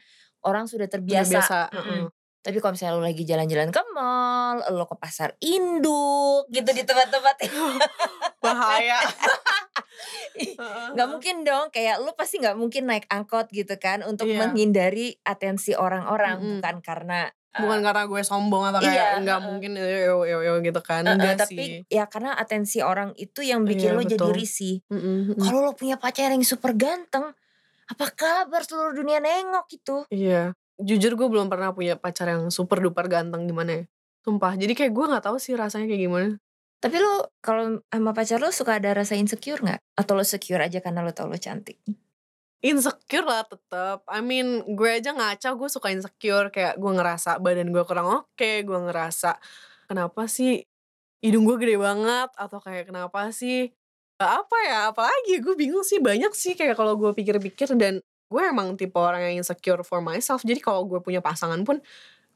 orang 0.46 0.66
sudah 0.70 0.86
Udah 0.86 0.94
terbiasa. 0.98 1.30
biasa, 1.34 1.58
Mm-mm. 1.74 2.02
Tapi 2.48 2.64
kalau 2.64 2.72
misalnya 2.72 2.96
lo 2.96 3.04
lagi 3.04 3.28
jalan-jalan 3.28 3.68
ke 3.68 3.82
mall, 3.92 4.64
lo 4.72 4.88
ke 4.88 4.96
pasar 4.96 5.36
induk 5.36 6.48
gitu 6.48 6.70
di 6.72 6.80
tempat-tempat 6.80 7.36
Bahaya. 8.44 8.96
Nggak 10.96 11.08
mungkin 11.12 11.36
dong 11.44 11.68
kayak 11.68 12.00
lu 12.00 12.16
pasti 12.16 12.40
nggak 12.40 12.56
mungkin 12.56 12.88
naik 12.88 13.04
angkot 13.12 13.52
gitu 13.52 13.76
kan 13.76 14.00
untuk 14.00 14.24
Iya. 14.24 14.48
menghindari 14.48 15.20
atensi 15.28 15.76
orang-orang 15.76 16.40
Mhm. 16.40 16.48
bukan 16.64 16.76
karena 16.80 17.20
Bukan 17.58 17.78
eh, 17.80 17.84
karena 17.84 18.02
gue 18.06 18.22
sombong 18.22 18.64
atau 18.70 18.80
iya, 18.80 18.88
kayak 18.88 19.06
nggak 19.26 19.38
heeh. 19.42 19.48
mungkin 19.50 19.70
yo 19.76 20.16
yo 20.24 20.38
yo 20.46 20.52
gitu 20.62 20.80
kan. 20.80 21.02
eh, 21.04 21.10
eh, 21.10 21.14
Enggak 21.18 21.36
tapi 21.42 21.54
sih. 21.58 21.70
ya 21.90 22.04
karena 22.08 22.30
atensi 22.38 22.78
orang 22.80 23.12
itu 23.18 23.44
yang 23.44 23.66
bikin 23.66 23.92
Iya, 23.92 23.98
lo 23.98 24.02
jadi 24.06 24.14
betul. 24.16 24.32
risih. 24.38 24.74
Mhm, 24.88 25.36
mhm. 25.36 25.42
Kalau 25.42 25.60
lo 25.66 25.72
punya 25.76 26.00
pacar 26.00 26.30
yang 26.32 26.40
super 26.46 26.72
ganteng, 26.78 27.34
apa 27.88 28.04
kabar 28.14 28.62
seluruh 28.62 28.94
dunia 28.94 29.18
nengok 29.18 29.66
gitu? 29.74 30.06
Iya. 30.08 30.54
Jujur 30.78 31.18
gue 31.18 31.28
belum 31.28 31.50
pernah 31.50 31.74
punya 31.74 31.98
pacar 31.98 32.30
yang 32.30 32.48
super 32.54 32.78
duper 32.78 33.10
ganteng 33.10 33.50
gimana 33.50 33.82
ya. 33.82 33.84
Sumpah. 34.22 34.54
Jadi 34.54 34.72
kayak 34.78 34.92
gue 34.94 35.04
nggak 35.10 35.24
tahu 35.26 35.36
sih 35.42 35.58
rasanya 35.58 35.90
kayak 35.90 36.02
gimana. 36.06 36.30
Tapi 36.78 36.96
lo 37.02 37.34
kalau 37.42 37.82
sama 37.90 38.14
pacar 38.14 38.38
lo 38.38 38.54
suka 38.54 38.78
ada 38.78 38.94
rasa 38.94 39.18
insecure 39.18 39.58
nggak? 39.58 39.80
Atau 39.98 40.14
lo 40.14 40.22
secure 40.22 40.62
aja 40.62 40.78
karena 40.78 41.02
lo 41.02 41.10
tau 41.10 41.26
lo 41.26 41.34
cantik? 41.34 41.82
Insecure 42.62 43.26
lah 43.26 43.42
tetap. 43.46 44.06
I 44.06 44.22
mean, 44.22 44.62
gue 44.78 44.90
aja 44.90 45.10
ngaca 45.10 45.58
gue 45.58 45.68
suka 45.70 45.90
insecure 45.90 46.54
kayak 46.54 46.78
gue 46.78 46.92
ngerasa 46.94 47.42
badan 47.42 47.74
gue 47.74 47.82
kurang 47.82 48.22
oke, 48.22 48.50
gue 48.62 48.78
ngerasa 48.86 49.38
kenapa 49.90 50.30
sih 50.30 50.62
hidung 51.18 51.42
gue 51.42 51.58
gede 51.58 51.76
banget 51.82 52.30
atau 52.38 52.58
kayak 52.62 52.90
kenapa 52.90 53.34
sih 53.34 53.74
apa 54.18 54.56
ya 54.66 54.78
apalagi 54.90 55.38
gue 55.38 55.54
bingung 55.54 55.86
sih 55.86 56.02
banyak 56.02 56.34
sih 56.34 56.58
kayak 56.58 56.74
kalau 56.74 56.98
gue 56.98 57.10
pikir-pikir 57.14 57.70
dan 57.78 58.02
gue 58.28 58.42
emang 58.44 58.76
tipe 58.76 58.96
orang 58.96 59.24
yang 59.32 59.40
insecure 59.40 59.80
for 59.82 60.04
myself. 60.04 60.44
Jadi 60.44 60.60
kalau 60.60 60.84
gue 60.84 61.00
punya 61.00 61.24
pasangan 61.24 61.60
pun 61.64 61.80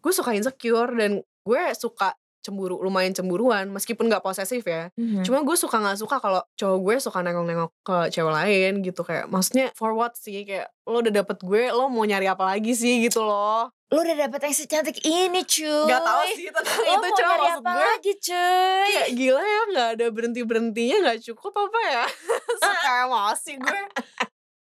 gue 0.03 0.13
suka 0.13 0.33
insecure 0.35 0.91
dan 0.97 1.21
gue 1.21 1.63
suka 1.77 2.17
cemburu 2.43 2.83
lumayan 2.83 3.15
cemburuan 3.15 3.71
meskipun 3.71 4.11
gak 4.11 4.27
posesif 4.27 4.67
ya. 4.67 4.91
Mhm. 4.99 5.23
Cuma 5.23 5.47
gue 5.47 5.55
suka 5.55 5.79
nggak 5.79 6.03
suka 6.03 6.19
kalau 6.19 6.43
cowok 6.59 6.79
gue 6.83 6.95
suka 6.99 7.23
nengok-nengok 7.23 7.71
ke 7.87 7.97
cewek 8.11 8.35
lain 8.35 8.73
gitu. 8.83 9.07
Kayak 9.07 9.31
maksudnya 9.31 9.71
for 9.79 9.95
what 9.95 10.19
sih? 10.19 10.43
Kayak 10.43 10.75
lo 10.83 10.99
udah 10.99 11.15
dapet 11.23 11.39
gue 11.39 11.71
lo 11.71 11.87
mau 11.87 12.03
nyari 12.03 12.27
apa 12.27 12.43
lagi 12.43 12.75
sih 12.75 12.99
gitu 13.07 13.23
loh. 13.23 13.71
Lo 13.95 14.01
udah 14.03 14.17
dapet 14.27 14.43
yang 14.43 14.57
secantik 14.59 14.99
ini 15.07 15.47
cuy. 15.47 15.87
Gak 15.87 16.03
tahu 16.03 16.23
sih 16.35 16.49
tentang 16.51 16.81
Lo 16.83 16.93
itu 16.99 17.09
nyari 17.15 17.31
maksud 17.47 17.63
apa 17.63 17.71
gue 17.71 17.87
lagi 17.95 18.13
cuy? 18.19 18.89
kayak 18.91 19.11
gila 19.15 19.43
ya 19.47 19.63
nggak 19.71 19.89
ada 19.95 20.07
berhenti 20.11 20.41
berhentinya 20.43 20.97
nggak 21.07 21.19
cukup 21.31 21.53
apa 21.55 21.81
ya? 21.95 22.05
Suka 22.67 22.91
emosi 23.07 23.53
gue 23.55 23.81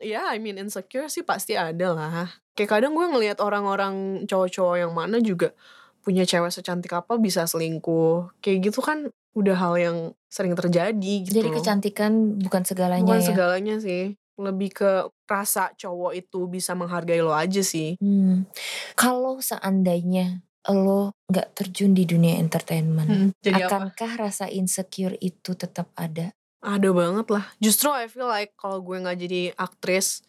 ya 0.04 0.28
I 0.28 0.38
mean 0.38 0.60
insecure 0.60 1.08
sih 1.08 1.24
pasti 1.24 1.56
ada 1.56 1.96
lah 1.96 2.28
kayak 2.54 2.70
kadang 2.70 2.92
gue 2.92 3.02
ngelihat 3.02 3.40
orang-orang 3.40 4.22
cowok-cowok 4.28 4.76
yang 4.78 4.92
mana 4.94 5.18
juga 5.18 5.50
punya 6.04 6.22
cewek 6.22 6.52
secantik 6.52 6.92
apa 6.92 7.16
bisa 7.16 7.48
selingkuh 7.48 8.28
kayak 8.38 8.68
gitu 8.68 8.84
kan 8.84 9.08
udah 9.34 9.56
hal 9.58 9.74
yang 9.74 9.96
sering 10.30 10.54
terjadi 10.54 11.14
gitu 11.26 11.42
Jadi 11.42 11.50
kecantikan 11.50 12.38
bukan 12.38 12.62
segalanya 12.62 13.02
Bukan 13.02 13.18
ya. 13.18 13.26
segalanya 13.26 13.76
sih. 13.82 14.14
Lebih 14.34 14.70
ke 14.70 14.90
rasa 15.26 15.70
cowok 15.74 16.12
itu 16.14 16.46
bisa 16.46 16.74
menghargai 16.74 17.18
lo 17.18 17.34
aja 17.34 17.62
sih. 17.62 17.98
Hmm. 17.98 18.46
Kalau 18.94 19.42
seandainya 19.42 20.42
lo 20.70 21.14
nggak 21.26 21.54
terjun 21.54 21.94
di 21.94 22.06
dunia 22.06 22.38
entertainment, 22.38 23.34
Jadi 23.42 23.62
apa? 23.62 23.90
akankah 23.90 24.12
rasa 24.30 24.46
insecure 24.46 25.18
itu 25.18 25.54
tetap 25.54 25.90
ada? 25.94 26.30
Ada 26.64 26.90
banget 26.96 27.26
lah. 27.28 27.44
Justru 27.60 27.92
I 27.92 28.08
feel 28.08 28.24
like 28.24 28.56
kalau 28.56 28.80
gue 28.80 28.96
nggak 28.96 29.18
jadi 29.20 29.42
aktris 29.54 30.24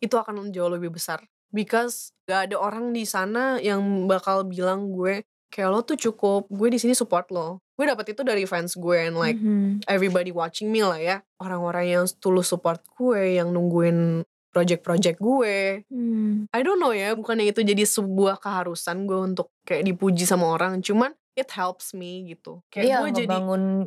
itu 0.00 0.16
akan 0.16 0.48
jauh 0.48 0.72
lebih 0.72 0.96
besar. 0.96 1.20
Because 1.52 2.16
gak 2.26 2.50
ada 2.50 2.56
orang 2.58 2.90
di 2.96 3.04
sana 3.06 3.60
yang 3.62 3.80
bakal 4.10 4.44
bilang 4.44 4.90
gue 4.90 5.22
kayak 5.52 5.68
lo 5.70 5.80
tuh 5.84 5.96
cukup. 5.96 6.48
Gue 6.48 6.68
di 6.72 6.80
sini 6.80 6.96
support 6.96 7.28
lo. 7.30 7.60
Gue 7.76 7.86
dapet 7.86 8.16
itu 8.16 8.24
dari 8.24 8.48
fans 8.48 8.72
gue 8.72 8.98
and 8.98 9.16
like 9.16 9.36
Mhm. 9.36 9.84
everybody 9.84 10.32
watching 10.32 10.72
me 10.72 10.80
lah 10.80 10.96
ya. 10.96 11.16
Orang-orang 11.40 11.92
yang 11.92 12.04
tulus 12.18 12.48
support 12.50 12.80
gue, 12.96 13.36
yang 13.36 13.52
nungguin 13.52 14.24
project-project 14.52 15.20
gue. 15.20 15.84
Hmm. 15.92 16.48
I 16.56 16.60
don't 16.64 16.80
know 16.80 16.96
ya, 16.96 17.12
bukannya 17.12 17.52
itu 17.52 17.60
jadi 17.60 17.84
sebuah 17.84 18.40
keharusan 18.40 19.04
gue 19.04 19.20
untuk 19.20 19.52
kayak 19.68 19.84
dipuji 19.84 20.24
sama 20.24 20.48
orang, 20.48 20.80
cuman 20.80 21.12
it 21.36 21.48
helps 21.50 21.92
me 21.92 22.24
gitu. 22.26 22.64
Kayak 22.66 22.82
Iya, 22.82 22.96
gue 22.96 23.10
jadi 23.14 23.36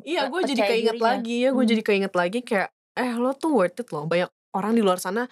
iya 0.06 0.22
gue 0.26 0.42
jadi 0.46 0.62
keinget 0.64 0.96
dirinya. 0.96 1.10
lagi 1.10 1.36
ya, 1.40 1.50
gue 1.50 1.60
Hmm. 1.60 1.72
jadi 1.72 1.82
keinget 1.82 2.14
lagi 2.14 2.40
kayak 2.40 2.70
eh 2.94 3.14
lo 3.14 3.34
tuh 3.34 3.52
worth 3.52 3.76
it 3.76 3.90
loh. 3.90 4.06
Banyak 4.06 4.30
orang 4.52 4.72
di 4.72 4.82
luar 4.82 4.98
sana 4.98 5.26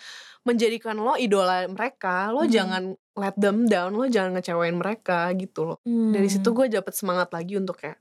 menjadikan 0.43 0.95
lo 0.95 1.13
idola 1.15 1.65
mereka, 1.67 2.29
lo 2.29 2.41
Hmm. 2.41 2.51
jangan 2.51 2.83
let 3.13 3.35
them 3.35 3.65
down, 3.65 3.93
lo 3.93 4.05
jangan 4.05 4.33
ngecewain 4.33 4.73
mereka 4.73 5.29
gitu 5.33 5.65
loh. 5.65 5.77
Dari 5.83 6.27
situ 6.27 6.45
Hmm. 6.45 6.57
gue 6.57 6.65
dapet 6.71 6.93
semangat 6.93 7.29
lagi 7.29 7.55
untuk 7.55 7.77
kayak 7.77 7.97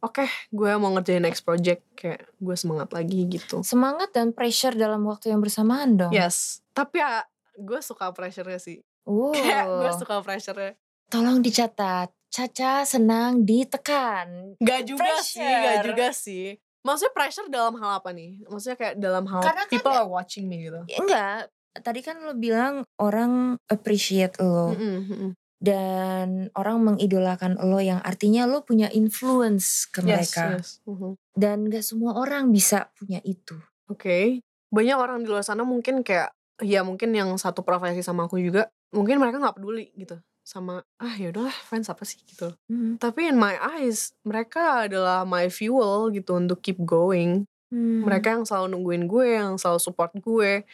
oke 0.00 0.24
gue 0.48 0.70
mau 0.74 0.90
ngerjain 0.90 1.20
next 1.20 1.42
project 1.42 1.84
kayak 1.94 2.24
gue 2.34 2.56
semangat 2.56 2.88
lagi 2.90 3.28
gitu. 3.28 3.60
semangat 3.62 4.10
dan 4.10 4.30
pressure 4.30 4.72
dalam 4.72 5.04
waktu 5.04 5.28
yang 5.28 5.38
bersamaan 5.38 5.94
dong. 5.94 6.10
Yes, 6.10 6.64
tapi 6.70 6.98
ya 6.98 7.22
gue 7.52 7.80
suka 7.80 8.10
pressure-nya 8.10 8.56
sih. 8.56 8.80
Wow. 9.02 9.32
Kayak 9.36 9.66
gue 9.66 9.90
suka 9.96 10.14
pressure-nya. 10.20 10.72
Tolong 11.06 11.40
dicatat. 11.40 12.08
Caca 12.30 12.86
senang 12.86 13.42
ditekan. 13.42 14.54
Gak 14.62 14.82
juga 14.86 15.18
sih, 15.20 15.42
gak 15.42 15.82
Pressure. 15.82 15.86
juga 15.90 16.06
sih. 16.14 16.44
Maksudnya 16.80 17.12
pressure 17.12 17.48
dalam 17.50 17.74
hal 17.76 18.00
apa 18.00 18.14
nih? 18.14 18.40
Maksudnya 18.48 18.76
kayak 18.78 18.94
dalam 18.96 19.28
hal 19.28 19.42
Karena 19.44 19.66
kan 19.66 19.72
people 19.74 19.92
are 19.92 20.08
watching 20.08 20.48
me 20.48 20.64
gitu. 20.64 20.80
Ya, 20.88 20.96
enggak. 20.96 21.40
Tadi 21.70 22.00
kan 22.00 22.22
lo 22.24 22.32
bilang 22.32 22.82
orang 22.96 23.54
appreciate 23.68 24.40
lo 24.40 24.74
Mm-mm, 24.74 24.96
mm-mm. 25.06 25.30
dan 25.60 26.48
orang 26.56 26.82
mengidolakan 26.82 27.60
lo 27.60 27.78
yang 27.78 28.00
artinya 28.00 28.48
lo 28.48 28.64
punya 28.64 28.88
influence 28.90 29.86
ke 29.86 30.02
Yes, 30.02 30.08
mereka 30.34 30.42
yes. 30.56 30.68
Mhm. 30.82 31.14
dan 31.36 31.68
gak 31.68 31.84
semua 31.84 32.16
orang 32.16 32.50
bisa 32.50 32.88
punya 32.96 33.20
itu. 33.22 33.54
Oke. 33.86 34.40
Banyak 34.72 34.96
orang 34.98 35.22
di 35.22 35.28
luar 35.30 35.44
sana 35.44 35.62
mungkin 35.62 36.00
kayak 36.02 36.32
ya 36.64 36.80
mungkin 36.82 37.10
yang 37.12 37.30
satu 37.36 37.60
profesi 37.60 38.00
sama 38.00 38.24
aku 38.24 38.38
juga 38.38 38.68
mungkin 38.90 39.16
mereka 39.16 39.40
nggak 39.40 39.56
peduli 39.56 39.90
gitu 39.96 40.18
sama 40.50 40.82
ah 40.98 41.14
ya 41.14 41.30
udahlah 41.30 41.54
fans 41.70 41.86
apa 41.86 42.02
sih 42.02 42.18
gitu. 42.26 42.50
Hmm. 42.66 42.98
Tapi 42.98 43.30
in 43.30 43.38
my 43.38 43.54
eyes 43.54 44.10
mereka 44.26 44.90
adalah 44.90 45.22
my 45.22 45.46
fuel 45.46 46.10
gitu 46.10 46.34
untuk 46.34 46.58
keep 46.58 46.82
going. 46.82 47.46
Hmm. 47.70 48.02
Mereka 48.02 48.34
yang 48.34 48.42
selalu 48.42 48.74
nungguin 48.74 49.06
gue, 49.06 49.26
yang 49.38 49.54
selalu 49.54 49.78
support 49.78 50.10
gue. 50.18 50.66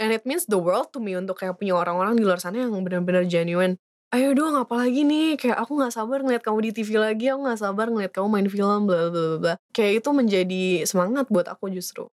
And 0.00 0.16
it 0.16 0.24
means 0.24 0.48
the 0.48 0.56
world 0.56 0.88
to 0.96 0.98
me 1.04 1.12
untuk 1.12 1.36
kayak 1.36 1.60
punya 1.60 1.76
orang-orang 1.76 2.16
di 2.16 2.24
luar 2.24 2.40
sana 2.40 2.64
yang 2.64 2.72
benar-benar 2.80 3.28
genuine. 3.28 3.76
Ayo 4.10 4.34
dong 4.34 4.56
apalagi 4.56 5.06
nih 5.06 5.38
kayak 5.38 5.60
aku 5.60 5.78
nggak 5.78 5.94
sabar 5.94 6.24
ngeliat 6.24 6.42
kamu 6.42 6.72
di 6.72 6.82
TV 6.82 6.98
lagi, 6.98 7.30
aku 7.30 7.46
nggak 7.46 7.60
sabar 7.60 7.86
ngeliat 7.92 8.10
kamu 8.10 8.26
main 8.26 8.48
film 8.48 8.88
bla 8.88 9.06
bla 9.06 9.22
bla 9.36 9.38
bla. 9.38 9.54
Kayak 9.70 10.02
itu 10.02 10.08
menjadi 10.10 10.64
semangat 10.88 11.28
buat 11.28 11.46
aku 11.46 11.70
justru. 11.70 12.08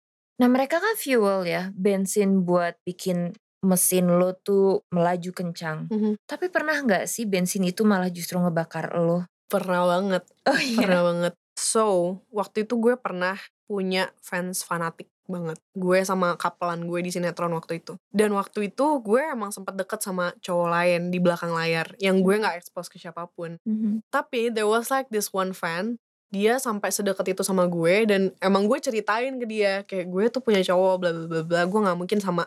Nah 0.41 0.49
mereka 0.49 0.81
kan 0.81 0.97
fuel 0.97 1.45
ya, 1.45 1.69
bensin 1.75 2.47
buat 2.47 2.79
bikin 2.81 3.37
mesin 3.63 4.05
lo 4.19 4.35
tuh 4.35 4.83
melaju 4.91 5.31
kencang. 5.31 5.87
Mhm. 5.87 6.19
Tapi 6.27 6.51
pernah 6.51 6.75
nggak 6.77 7.07
sih 7.07 7.23
bensin 7.23 7.63
itu 7.63 7.87
malah 7.87 8.11
justru 8.11 8.35
ngebakar 8.37 8.91
lo? 8.99 9.23
Pernah 9.47 9.87
banget, 9.87 10.23
Oh 10.45 10.59
iya. 10.59 10.77
pernah 10.83 11.01
banget. 11.07 11.33
So, 11.55 12.19
waktu 12.33 12.65
itu 12.67 12.75
gue 12.81 12.97
pernah 12.99 13.37
punya 13.69 14.11
fans 14.19 14.65
fanatik 14.65 15.07
banget. 15.23 15.55
Gue 15.71 16.03
sama 16.03 16.35
kapelan 16.35 16.83
gue 16.83 16.99
di 16.99 17.13
sinetron 17.13 17.53
waktu 17.55 17.79
itu. 17.79 17.95
Dan 18.11 18.35
waktu 18.35 18.73
itu 18.73 18.85
gue 18.99 19.21
emang 19.23 19.55
sempat 19.55 19.77
deket 19.79 20.03
sama 20.03 20.35
cowok 20.43 20.67
lain 20.67 21.01
di 21.13 21.23
belakang 21.23 21.55
layar. 21.55 21.95
Yang 22.01 22.17
gue 22.27 22.35
gak 22.43 22.55
expose 22.59 22.91
ke 22.91 22.99
siapa 22.99 23.29
pun. 23.31 23.55
Mhm. 23.63 24.03
Tapi 24.11 24.51
there 24.51 24.67
was 24.67 24.91
like 24.91 25.07
this 25.13 25.31
one 25.31 25.55
fan. 25.55 25.95
Dia 26.33 26.57
sampai 26.57 26.89
sedekat 26.89 27.37
itu 27.37 27.45
sama 27.45 27.69
gue. 27.69 28.09
Dan 28.09 28.33
emang 28.41 28.65
gue 28.67 28.81
ceritain 28.81 29.37
ke 29.39 29.45
dia. 29.47 29.85
Kayak 29.87 30.07
gue 30.11 30.23
tuh 30.33 30.41
punya 30.43 30.59
cowok 30.65 30.95
bla 30.99 31.09
bla 31.13 31.25
bla 31.29 31.41
bla. 31.45 31.61
Gue 31.69 31.79
gak 31.85 31.97
mungkin 31.97 32.19
sama 32.19 32.43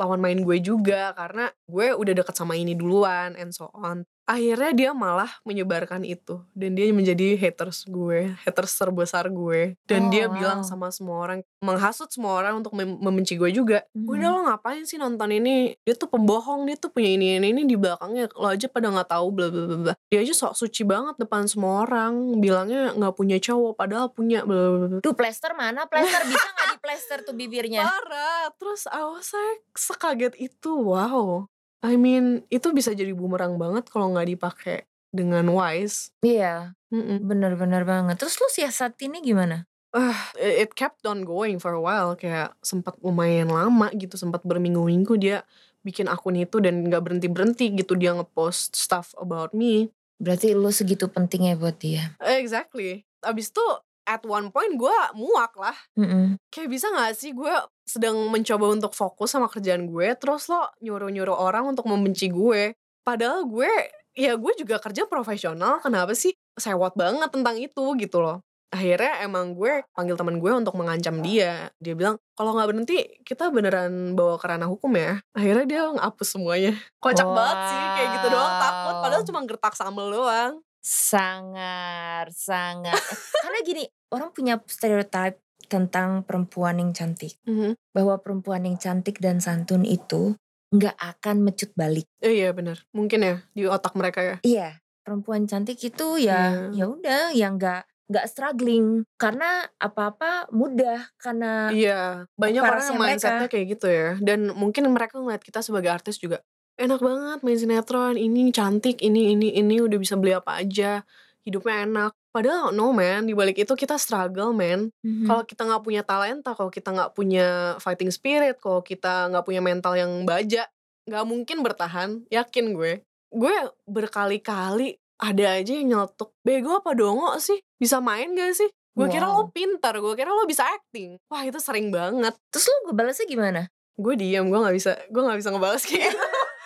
lawan 0.00 0.24
main 0.24 0.40
gue 0.40 0.56
juga. 0.64 1.12
Karena 1.12 1.52
gue 1.68 1.92
udah 1.92 2.14
deket 2.16 2.32
sama 2.32 2.56
ini 2.56 2.72
duluan 2.72 3.36
and 3.36 3.52
so 3.52 3.68
on. 3.76 4.08
Akhirnya 4.30 4.70
dia 4.70 4.90
malah 4.94 5.26
menyebarkan 5.42 6.06
itu. 6.06 6.38
Dan 6.54 6.78
dia 6.78 6.86
menjadi 6.94 7.34
haters 7.34 7.82
gue. 7.84 8.30
Haters 8.46 8.78
terbesar 8.78 9.26
gue. 9.26 9.74
Dan 9.82 10.06
Oh, 10.06 10.10
dia 10.14 10.30
wow. 10.30 10.34
bilang 10.38 10.60
sama 10.62 10.94
semua 10.94 11.18
orang. 11.18 11.42
Menghasut 11.58 12.06
semua 12.14 12.38
orang 12.38 12.62
untuk 12.62 12.70
mem- 12.72 12.94
membenci 12.94 13.34
gue 13.34 13.50
juga. 13.50 13.82
Mhm. 13.90 14.06
Udah 14.06 14.28
lo 14.30 14.40
ngapain 14.46 14.86
sih 14.86 15.02
nonton 15.02 15.34
ini? 15.34 15.74
Dia 15.82 15.98
tuh 15.98 16.06
pembohong. 16.06 16.62
Dia 16.62 16.78
tuh 16.78 16.94
punya 16.94 17.10
ini 17.10 17.42
ini, 17.42 17.50
ini 17.50 17.66
di 17.66 17.74
belakangnya. 17.74 18.30
Lo 18.38 18.46
aja 18.46 18.70
pada 18.70 18.94
gak 18.94 19.10
tahu 19.10 19.26
bla 19.34 19.50
bla 19.50 19.64
bla. 19.66 19.94
Dia 20.06 20.22
aja 20.22 20.30
sok 20.30 20.54
suci 20.54 20.86
banget 20.86 21.18
depan 21.18 21.50
semua 21.50 21.82
orang. 21.82 22.38
Bilangnya 22.38 22.94
gak 22.94 23.18
punya 23.18 23.42
cowok. 23.42 23.74
Padahal 23.74 24.14
punya 24.14 24.46
bla 24.46 24.56
bla 24.70 24.86
bla. 24.86 24.98
Tuh 25.02 25.10
plester 25.10 25.58
mana? 25.58 25.90
Plester 25.90 26.22
bisa 26.22 26.46
nggak 26.46 26.68
di 26.70 26.78
plester 26.78 27.18
tuh 27.26 27.34
bibirnya? 27.34 27.82
Parah. 27.82 28.46
Terus 28.54 28.86
I 28.86 29.02
was 29.02 29.26
like 29.34 29.66
sekaget 29.74 30.38
itu. 30.38 30.70
Wow. 30.70 31.49
I 31.80 31.96
mean 31.96 32.44
itu 32.52 32.70
bisa 32.76 32.92
jadi 32.92 33.12
bumerang 33.16 33.56
banget 33.56 33.88
kalau 33.88 34.12
nggak 34.12 34.28
dipakai 34.36 34.84
dengan 35.10 35.48
wise. 35.50 36.12
Iya, 36.22 36.76
Mm-mm. 36.92 37.24
bener-bener 37.24 37.82
banget. 37.88 38.20
Terus 38.20 38.36
lu 38.38 38.48
siasatinnya 38.52 39.20
gimana? 39.24 39.70
uh, 39.94 40.18
it 40.38 40.74
kept 40.74 41.02
on 41.06 41.26
going 41.26 41.58
for 41.58 41.74
a 41.74 41.82
while 41.82 42.14
kayak 42.14 42.54
sempat 42.62 42.94
lumayan 43.02 43.50
lama 43.50 43.90
gitu 43.94 44.14
sempat 44.14 44.42
berminggu-minggu 44.46 45.14
dia 45.18 45.42
bikin 45.82 46.06
akun 46.06 46.36
itu 46.36 46.60
dan 46.60 46.84
nggak 46.86 47.02
berhenti 47.02 47.26
berhenti 47.26 47.66
gitu 47.74 47.96
dia 47.96 48.12
ngepost 48.14 48.76
stuff 48.76 49.16
about 49.18 49.50
me 49.56 49.90
Berarti 50.20 50.52
lo 50.52 50.68
segitu 50.68 51.08
pentingnya 51.08 51.56
buat 51.56 51.80
dia. 51.80 52.12
exactly 52.20 53.08
abis 53.24 53.48
itu 53.48 53.64
at 54.04 54.22
one 54.24 54.48
point 54.50 54.74
gue 54.74 54.96
muak 55.14 55.52
lah. 55.56 55.76
Mm-mm. 55.96 56.38
kayak 56.48 56.68
bisa 56.70 56.88
gak 56.90 57.14
sih 57.14 57.32
gue 57.32 57.54
sedang 57.84 58.16
mencoba 58.30 58.70
untuk 58.70 58.92
fokus 58.92 59.34
sama 59.34 59.50
kerjaan 59.50 59.86
gue 59.86 60.14
terus 60.14 60.46
lo 60.46 60.70
nyuruh-nyuruh 60.78 61.34
orang 61.34 61.70
untuk 61.70 61.86
membenci 61.86 62.30
gue? 62.30 62.74
Padahal 63.02 63.44
gue 63.44 63.70
ya 64.14 64.34
gue 64.34 64.52
juga 64.58 64.82
kerja 64.82 65.06
profesional 65.06 65.78
kenapa 65.78 66.12
sih 66.14 66.34
sewot 66.58 66.98
banget 66.98 67.30
tentang 67.30 67.56
itu 67.56 67.84
gitu 67.96 68.18
loh. 68.20 68.38
Akhirnya 68.70 69.26
emang 69.26 69.58
gue 69.58 69.82
panggil 69.90 70.14
teman 70.14 70.38
gue 70.38 70.52
untuk 70.54 70.78
mengancam 70.78 71.18
dia. 71.26 71.74
Dia 71.82 71.98
bilang 71.98 72.22
kalau 72.38 72.54
nggak 72.54 72.68
berhenti 72.70 73.02
kita 73.26 73.50
beneran 73.50 74.14
bawa 74.14 74.38
ke 74.38 74.46
ranah 74.46 74.70
hukum 74.70 74.94
ya. 74.94 75.18
Akhirnya 75.34 75.66
dia 75.66 75.82
ngapus 75.90 76.38
semuanya. 76.38 76.78
Kocak 77.02 77.26
banget 77.26 77.58
sih 77.66 77.82
kayak 77.98 78.08
gitu 78.14 78.26
doang 78.30 78.54
takut. 78.62 78.94
Padahal 79.02 79.22
Wow. 79.22 79.28
cuma 79.28 79.40
gertak 79.42 79.74
sambel 79.74 80.06
doang 80.14 80.52
Sangat, 80.80 82.32
sangat. 82.32 82.96
Karena 83.44 83.58
gini, 83.62 83.84
orang 84.10 84.32
punya 84.32 84.58
stereotype 84.64 85.38
tentang 85.68 86.26
perempuan 86.26 86.82
yang 86.82 86.90
cantik. 86.90 87.38
Mhm. 87.46 87.78
Bahwa 87.94 88.18
perempuan 88.18 88.66
yang 88.66 88.76
cantik 88.76 89.22
dan 89.22 89.38
santun 89.38 89.86
itu 89.86 90.34
nggak 90.70 90.94
akan 90.94 91.36
mecut 91.42 91.70
balik. 91.74 92.06
Eh, 92.22 92.42
iya 92.42 92.54
bener 92.54 92.78
mungkin 92.94 93.26
ya 93.26 93.42
di 93.50 93.66
otak 93.66 93.90
mereka 93.98 94.22
ya 94.22 94.36
Iya, 94.46 94.68
perempuan 95.02 95.42
cantik 95.42 95.82
itu 95.82 96.14
ya 96.22 96.70
Iya. 96.70 96.78
ya 96.78 96.84
udah 96.86 97.22
yang 97.34 97.58
nggak 97.58 97.82
nggak 98.06 98.26
struggling 98.30 99.02
karena 99.18 99.66
apa-apa 99.78 100.46
mudah 100.54 101.10
karena 101.18 101.74
Iya, 101.74 102.30
banyak 102.38 102.62
orang 102.62 102.86
yang 102.86 102.98
mereka. 102.98 103.10
mindsetnya 103.18 103.48
kayak 103.50 103.66
gitu 103.66 103.86
ya. 103.90 104.08
Dan 104.22 104.54
mungkin 104.54 104.86
mereka 104.90 105.18
ngeliat 105.18 105.42
kita 105.42 105.58
sebagai 105.58 105.90
artis 105.90 106.22
juga 106.22 106.38
enak 106.80 107.00
banget 107.00 107.38
main 107.44 107.58
sinetron, 107.60 108.16
ini 108.16 108.48
cantik, 108.50 109.04
ini 109.04 109.36
ini 109.36 109.52
ini 109.52 109.84
udah 109.84 110.00
bisa 110.00 110.16
beli 110.16 110.32
apa 110.32 110.64
aja, 110.64 111.04
hidupnya 111.44 111.84
enak. 111.84 112.12
Padahal 112.30 112.70
no 112.72 112.94
man, 112.94 113.26
di 113.26 113.34
balik 113.34 113.58
itu 113.58 113.74
kita 113.74 113.98
struggle 114.00 114.56
man. 114.56 114.88
Mhm. 115.04 115.26
Kalau 115.28 115.42
kita 115.44 115.62
nggak 115.68 115.82
punya 115.84 116.02
talenta, 116.06 116.56
kalau 116.56 116.70
kita 116.72 116.88
nggak 116.94 117.10
punya 117.12 117.76
fighting 117.82 118.08
spirit, 118.08 118.56
kalau 118.56 118.80
kita 118.80 119.28
nggak 119.28 119.44
punya 119.44 119.60
mental 119.60 119.92
yang 119.94 120.24
baja, 120.24 120.64
nggak 121.04 121.24
mungkin 121.26 121.60
bertahan. 121.60 122.24
Yakin 122.30 122.72
gue. 122.72 123.02
Gue 123.30 123.54
berkali-kali 123.84 124.96
ada 125.20 125.46
aja 125.60 125.72
yang 125.76 125.86
nyeletuk, 125.92 126.32
bego 126.40 126.80
apa 126.80 126.96
dongo 126.96 127.36
sih? 127.36 127.60
Bisa 127.76 128.00
main 128.00 128.32
gak 128.32 128.56
sih? 128.56 128.70
Gue 128.96 129.06
kira 129.06 129.28
Wow. 129.28 129.36
lo 129.36 129.42
pintar, 129.52 129.94
gue 130.00 130.14
kira 130.16 130.32
lo 130.32 130.48
bisa 130.48 130.64
acting. 130.66 131.20
Wah 131.30 131.44
itu 131.44 131.60
sering 131.60 131.92
banget. 131.92 132.34
Terus 132.50 132.66
lu 132.66 132.90
ngebalasnya 132.90 133.26
gimana? 133.28 133.60
Gue 133.94 134.16
diam, 134.16 134.48
gue 134.48 134.58
nggak 134.58 134.74
bisa, 134.74 134.96
gue 135.12 135.22
nggak 135.22 135.38
bisa 135.38 135.50
ngebalas 135.52 135.82
kayak 135.84 136.10
gitu. 136.10 136.18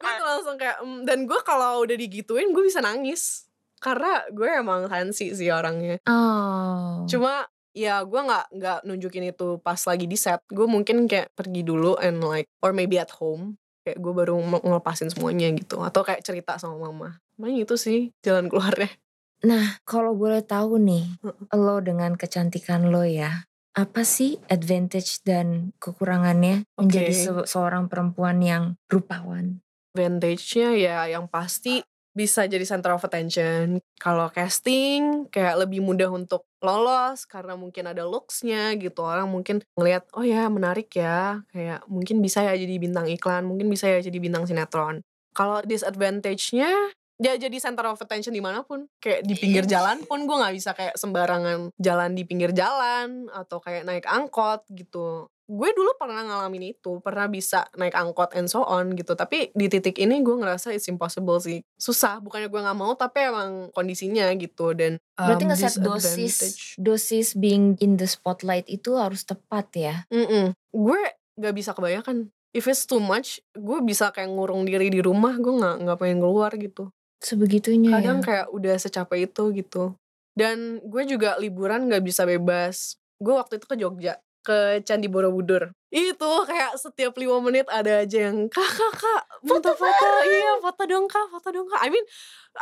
gue 0.00 0.12
tuh 0.16 0.26
langsung 0.26 0.56
kayak, 0.56 0.80
"Mm," 0.80 1.00
dan 1.04 1.18
gue 1.28 1.40
kalau 1.44 1.84
udah 1.84 1.96
digituin 1.96 2.50
gue 2.56 2.64
bisa 2.64 2.80
nangis. 2.80 3.46
Karena 3.80 4.24
gue 4.28 4.48
emang 4.48 4.88
sensi 4.92 5.32
sih 5.32 5.48
orangnya. 5.48 6.00
Oh. 6.04 7.04
Cuma 7.08 7.48
ya 7.72 8.04
gue 8.04 8.20
nggak 8.20 8.52
nggak 8.52 8.78
nunjukin 8.84 9.32
itu 9.32 9.56
pas 9.60 9.80
lagi 9.88 10.04
di 10.04 10.16
set. 10.20 10.44
Gue 10.52 10.68
mungkin 10.68 11.08
kayak 11.08 11.32
pergi 11.32 11.64
dulu 11.64 11.96
and 11.96 12.20
like 12.20 12.48
or 12.60 12.76
maybe 12.76 13.00
at 13.00 13.08
home. 13.16 13.56
Kayak 13.80 14.04
gue 14.04 14.12
baru 14.12 14.36
ngelepasin 14.36 15.08
semuanya 15.08 15.48
gitu. 15.56 15.80
Atau 15.80 16.04
kayak 16.04 16.20
cerita 16.20 16.60
sama 16.60 16.92
mama. 16.92 17.16
Makanya 17.40 17.64
itu 17.64 17.74
sih 17.80 18.12
jalan 18.20 18.52
keluarnya. 18.52 18.92
Nah, 19.40 19.80
kalau 19.88 20.12
boleh 20.12 20.44
tahu 20.44 20.76
nih, 20.76 21.16
lo 21.56 21.80
dengan 21.80 22.12
kecantikan 22.12 22.92
lo 22.92 23.08
ya, 23.08 23.48
apa 23.72 24.04
sih 24.04 24.36
advantage 24.52 25.24
dan 25.24 25.72
kekurangannya 25.80 26.68
menjadi 26.76 27.12
Oke. 27.16 27.24
se- 27.24 27.48
seorang 27.56 27.88
perempuan 27.88 28.44
yang 28.44 28.76
rupawan? 28.92 29.64
Advantage-nya 29.90 30.70
ya 30.78 30.98
yang 31.10 31.26
pasti 31.26 31.82
bisa 32.10 32.46
jadi 32.46 32.62
center 32.66 32.94
of 32.94 33.06
attention. 33.06 33.78
Kalau 33.98 34.26
casting 34.30 35.30
kayak 35.30 35.66
lebih 35.66 35.80
mudah 35.82 36.10
untuk 36.10 36.46
lolos 36.60 37.24
karena 37.26 37.54
mungkin 37.54 37.90
ada 37.90 38.02
looks-nya 38.02 38.74
gitu. 38.76 39.06
Orang 39.06 39.30
mungkin 39.30 39.62
ngelihat 39.78 40.10
oh 40.14 40.26
ya 40.26 40.50
menarik 40.50 40.90
ya. 40.94 41.42
Kayak 41.54 41.86
mungkin 41.86 42.18
bisa 42.18 42.42
ya 42.42 42.54
jadi 42.58 42.74
bintang 42.76 43.06
iklan, 43.06 43.46
mungkin 43.46 43.70
bisa 43.70 43.86
ya 43.86 44.02
jadi 44.02 44.18
bintang 44.18 44.46
sinetron. 44.46 45.02
Kalau 45.30 45.62
disadvantage-nya 45.62 46.94
ya 47.20 47.36
jadi 47.36 47.56
center 47.60 47.84
of 47.84 48.00
attention 48.00 48.32
di 48.32 48.40
mana 48.40 48.64
pun 48.64 48.88
kayak 48.96 49.28
di 49.28 49.36
pinggir 49.36 49.68
jalan 49.68 50.00
pun 50.08 50.24
gue 50.24 50.36
nggak 50.40 50.56
bisa 50.56 50.72
kayak 50.72 50.96
sembarangan 50.96 51.68
jalan 51.76 52.16
di 52.16 52.24
pinggir 52.24 52.56
jalan 52.56 53.28
atau 53.28 53.60
kayak 53.60 53.84
naik 53.84 54.08
angkot 54.08 54.64
gitu 54.72 55.28
gue 55.50 55.70
dulu 55.74 55.90
pernah 55.98 56.22
ngalamin 56.22 56.78
itu 56.78 57.02
pernah 57.02 57.26
bisa 57.26 57.66
naik 57.74 57.98
angkot 57.98 58.38
and 58.38 58.46
so 58.46 58.62
on 58.62 58.94
gitu. 58.94 59.18
Tapi 59.18 59.50
di 59.50 59.66
titik 59.66 59.98
ini 59.98 60.22
gue 60.22 60.36
ngerasa 60.38 60.70
it's 60.70 60.86
impossible 60.86 61.42
sih. 61.42 61.66
Susah 61.74 62.22
bukannya 62.22 62.46
gue 62.46 62.60
nggak 62.62 62.78
mau 62.78 62.94
tapi 62.94 63.26
emang 63.26 63.74
kondisinya 63.74 64.30
gitu. 64.38 64.70
Dan 64.78 65.02
Berarti 65.18 65.44
um, 65.44 65.48
ngeset 65.50 65.74
dosis, 65.82 66.34
dosis 66.78 67.28
being 67.34 67.74
in 67.82 67.98
the 67.98 68.06
spotlight 68.06 68.70
itu 68.70 68.94
harus 68.94 69.26
tepat 69.26 69.66
ya. 69.74 69.94
Mm-mm. 70.14 70.54
gue 70.70 71.00
nggak 71.34 71.54
bisa 71.56 71.74
kebayangkan 71.74 72.30
if 72.54 72.70
it's 72.70 72.86
too 72.86 73.02
much 73.02 73.42
gue 73.58 73.78
bisa 73.82 74.14
kayak 74.14 74.30
ngurung 74.30 74.62
diri 74.62 74.86
di 74.86 75.02
rumah 75.02 75.34
gue 75.34 75.50
nggak 75.50 75.76
nggak 75.82 75.98
pengen 75.98 76.22
keluar 76.22 76.54
gitu. 76.54 76.94
Sebegitunya 77.18 77.98
kadang 77.98 78.22
ya. 78.22 78.24
kayak 78.24 78.46
udah 78.54 78.74
secapek 78.78 79.34
itu 79.34 79.50
gitu. 79.58 79.98
Dan 80.30 80.78
gue 80.86 81.02
juga 81.10 81.34
liburan 81.42 81.90
nggak 81.90 82.06
bisa 82.06 82.22
bebas. 82.22 82.94
Gue 83.18 83.34
waktu 83.34 83.58
itu 83.58 83.66
ke 83.66 83.76
Jogja 83.76 84.14
ke 84.40 84.80
Candi 84.84 85.06
Borobudur. 85.06 85.72
Itu 85.90 86.46
kayak 86.46 86.78
setiap 86.78 87.18
lima 87.18 87.42
menit 87.42 87.66
ada 87.66 88.06
aja 88.06 88.30
yang 88.30 88.46
kak 88.46 88.62
kak 88.62 88.94
kak 88.94 89.22
minta 89.42 89.74
foto. 89.74 90.06
iya 90.22 90.54
foto 90.62 90.82
dong 90.86 91.10
kak 91.10 91.26
foto 91.34 91.48
dong 91.50 91.66
kak. 91.66 91.82
I 91.82 91.90
mean 91.90 92.06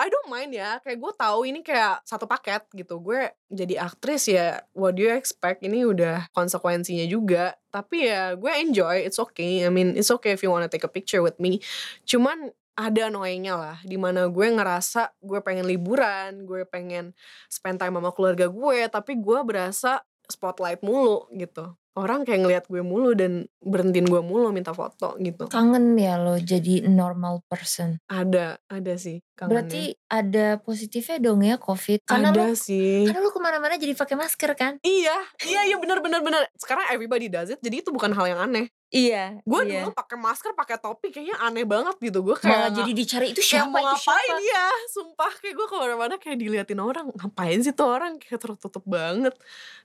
I 0.00 0.08
don't 0.08 0.32
mind 0.32 0.56
ya. 0.56 0.80
Kayak 0.80 0.98
gue 1.04 1.12
tahu 1.12 1.40
ini 1.44 1.60
kayak 1.60 2.02
satu 2.08 2.24
paket 2.24 2.64
gitu. 2.72 2.96
Gue 3.04 3.28
jadi 3.52 3.84
aktris 3.84 4.32
ya 4.32 4.64
what 4.72 4.96
do 4.96 5.04
you 5.04 5.12
expect? 5.12 5.60
Ini 5.60 5.84
udah 5.84 6.32
konsekuensinya 6.32 7.04
juga. 7.04 7.52
Tapi 7.68 8.08
ya 8.08 8.32
gue 8.32 8.52
enjoy. 8.64 9.04
It's 9.04 9.20
okay. 9.20 9.68
I 9.68 9.70
mean 9.70 9.92
it's 9.92 10.08
okay 10.08 10.32
if 10.32 10.40
you 10.40 10.48
wanna 10.48 10.72
take 10.72 10.88
a 10.88 10.90
picture 10.90 11.20
with 11.20 11.36
me. 11.36 11.60
Cuman 12.08 12.56
ada 12.78 13.10
annoyingnya 13.10 13.58
lah 13.58 13.76
di 13.82 13.98
mana 13.98 14.30
gue 14.30 14.46
ngerasa 14.54 15.10
gue 15.18 15.42
pengen 15.42 15.66
liburan 15.66 16.46
gue 16.46 16.62
pengen 16.62 17.10
spend 17.50 17.82
time 17.82 17.98
sama 17.98 18.14
keluarga 18.14 18.46
gue 18.46 18.86
tapi 18.86 19.18
gue 19.18 19.38
berasa 19.42 19.98
spotlight 20.28 20.80
mulu 20.84 21.26
gitu 21.34 21.74
orang 21.98 22.22
kayak 22.22 22.40
ngelihat 22.46 22.64
gue 22.70 22.82
mulu 22.86 23.10
dan 23.18 23.50
berhentiin 23.58 24.06
gue 24.06 24.22
mulu 24.22 24.54
minta 24.54 24.70
foto 24.70 25.18
gitu 25.18 25.50
Kangen 25.50 25.98
ya 25.98 26.14
lo 26.14 26.38
jadi 26.38 26.86
normal 26.86 27.42
person. 27.50 27.98
ada 28.06 28.62
ada 28.70 28.94
sih 28.94 29.18
kangennya. 29.34 29.50
Berarti 29.50 29.82
ada 30.06 30.46
positifnya 30.62 31.18
dong 31.18 31.42
ya 31.42 31.58
COVID. 31.58 32.06
Karena 32.06 32.30
ada 32.30 32.46
lo 32.46 32.54
sih 32.54 33.02
karena 33.02 33.18
lo 33.18 33.34
ke 33.34 33.40
mana-mana 33.42 33.74
jadi 33.74 33.98
pakai 33.98 34.14
masker 34.14 34.54
kan? 34.54 34.78
iya 34.86 35.18
iya 35.42 35.60
iya 35.66 35.76
benar 35.82 35.98
benar 35.98 36.22
benar 36.22 36.46
sekarang 36.54 36.86
everybody 36.94 37.26
does 37.26 37.50
it 37.50 37.58
jadi 37.58 37.82
itu 37.82 37.90
bukan 37.90 38.14
hal 38.14 38.30
yang 38.30 38.38
aneh 38.38 38.70
Iya. 38.88 39.44
gue 39.44 39.60
dulu 39.68 39.92
pakai 39.92 40.16
masker 40.16 40.56
pakai 40.56 40.80
topi 40.80 41.12
kayaknya 41.12 41.36
aneh 41.44 41.68
banget 41.68 42.00
gitu. 42.00 42.24
Gue 42.24 42.40
kayak 42.40 42.48
malah 42.48 42.72
jadi 42.72 42.92
dicari 42.96 43.36
itu 43.36 43.44
siapa 43.44 43.68
mau 43.68 43.84
itu 43.84 43.84
ngapain 43.84 44.32
siapa? 44.32 44.48
ya? 44.48 44.66
Sumpah 44.88 45.32
kayak 45.44 45.54
gue 45.60 45.66
ke 45.68 45.76
mana-mana 45.76 46.14
kayak 46.16 46.36
diliatin 46.40 46.80
orang. 46.80 47.06
Ngapain 47.12 47.58
sih 47.60 47.76
tuh 47.76 47.84
orang? 47.84 48.16
Kayak 48.16 48.48
tertutup 48.48 48.84
banget. 48.88 49.36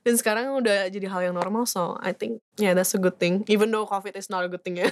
Dan 0.08 0.14
sekarang 0.16 0.56
udah 0.56 0.88
jadi 0.88 1.04
hal 1.12 1.20
yang 1.20 1.36
normal 1.36 1.68
so 1.68 2.00
I 2.00 2.16
think 2.16 2.40
yeah 2.56 2.72
that's 2.72 2.96
a 2.96 3.00
good 3.00 3.20
thing. 3.20 3.44
Even 3.44 3.68
though 3.68 3.84
covid 3.84 4.16
is 4.16 4.32
not 4.32 4.40
a 4.40 4.48
good 4.48 4.64
thing 4.64 4.80
ya. 4.80 4.88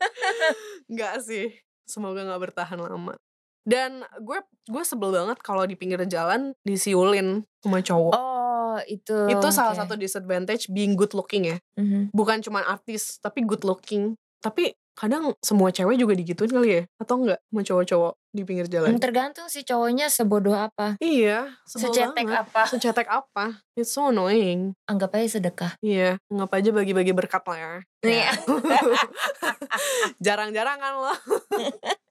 Nggak 0.92 1.20
sih. 1.20 1.60
Semoga 1.84 2.24
nggak 2.24 2.40
bertahan 2.50 2.80
lama. 2.80 3.20
Dan 3.68 4.00
gue 4.24 4.40
gue 4.64 4.82
sebel 4.88 5.12
banget 5.12 5.36
kalau 5.44 5.68
di 5.68 5.76
pinggir 5.76 6.00
jalan 6.08 6.56
disiulin 6.64 7.44
sama 7.60 7.84
cowok. 7.84 8.16
Oh 8.16 8.49
itu. 8.84 9.16
itu 9.28 9.46
salah 9.48 9.72
oke. 9.72 9.80
satu 9.80 9.94
disadvantage 9.94 10.68
being 10.68 10.94
good 10.94 11.12
looking 11.12 11.46
ya 11.46 11.56
Mhm. 11.74 12.10
bukan 12.10 12.38
cuma 12.38 12.62
artis 12.62 13.18
tapi 13.18 13.42
good 13.42 13.62
looking 13.62 14.14
tapi 14.38 14.72
kadang 14.92 15.32
semua 15.38 15.68
cewek 15.68 15.96
juga 15.96 16.12
digituin 16.12 16.50
kali 16.50 16.70
ya 16.70 16.82
atau 16.96 17.14
enggak 17.18 17.40
sama 17.42 17.60
cowok-cowok 17.62 18.12
di 18.30 18.42
pinggir 18.42 18.66
jalan 18.68 18.90
Hmm, 18.90 19.00
Tergantung 19.00 19.46
si 19.46 19.60
cowoknya 19.62 20.06
sebodoh 20.06 20.52
apa, 20.52 20.94
iya 20.98 21.56
secetek 21.64 22.14
banget. 22.22 22.42
apa. 22.42 22.62
secetek 22.64 23.08
apa 23.08 23.44
it's 23.74 23.90
so 23.90 24.06
annoying 24.06 24.76
Anggap 24.84 25.14
aja 25.14 25.36
sedekah. 25.36 25.72
iya 25.80 26.20
anggap 26.26 26.52
aja 26.52 26.70
bagi-bagi 26.70 27.10
berkat 27.10 27.42
lah 27.42 27.58
ya 27.58 27.74
Iya. 28.02 28.30
jarang-jarang 30.20 30.78
kan 30.78 30.92
lo 30.96 31.12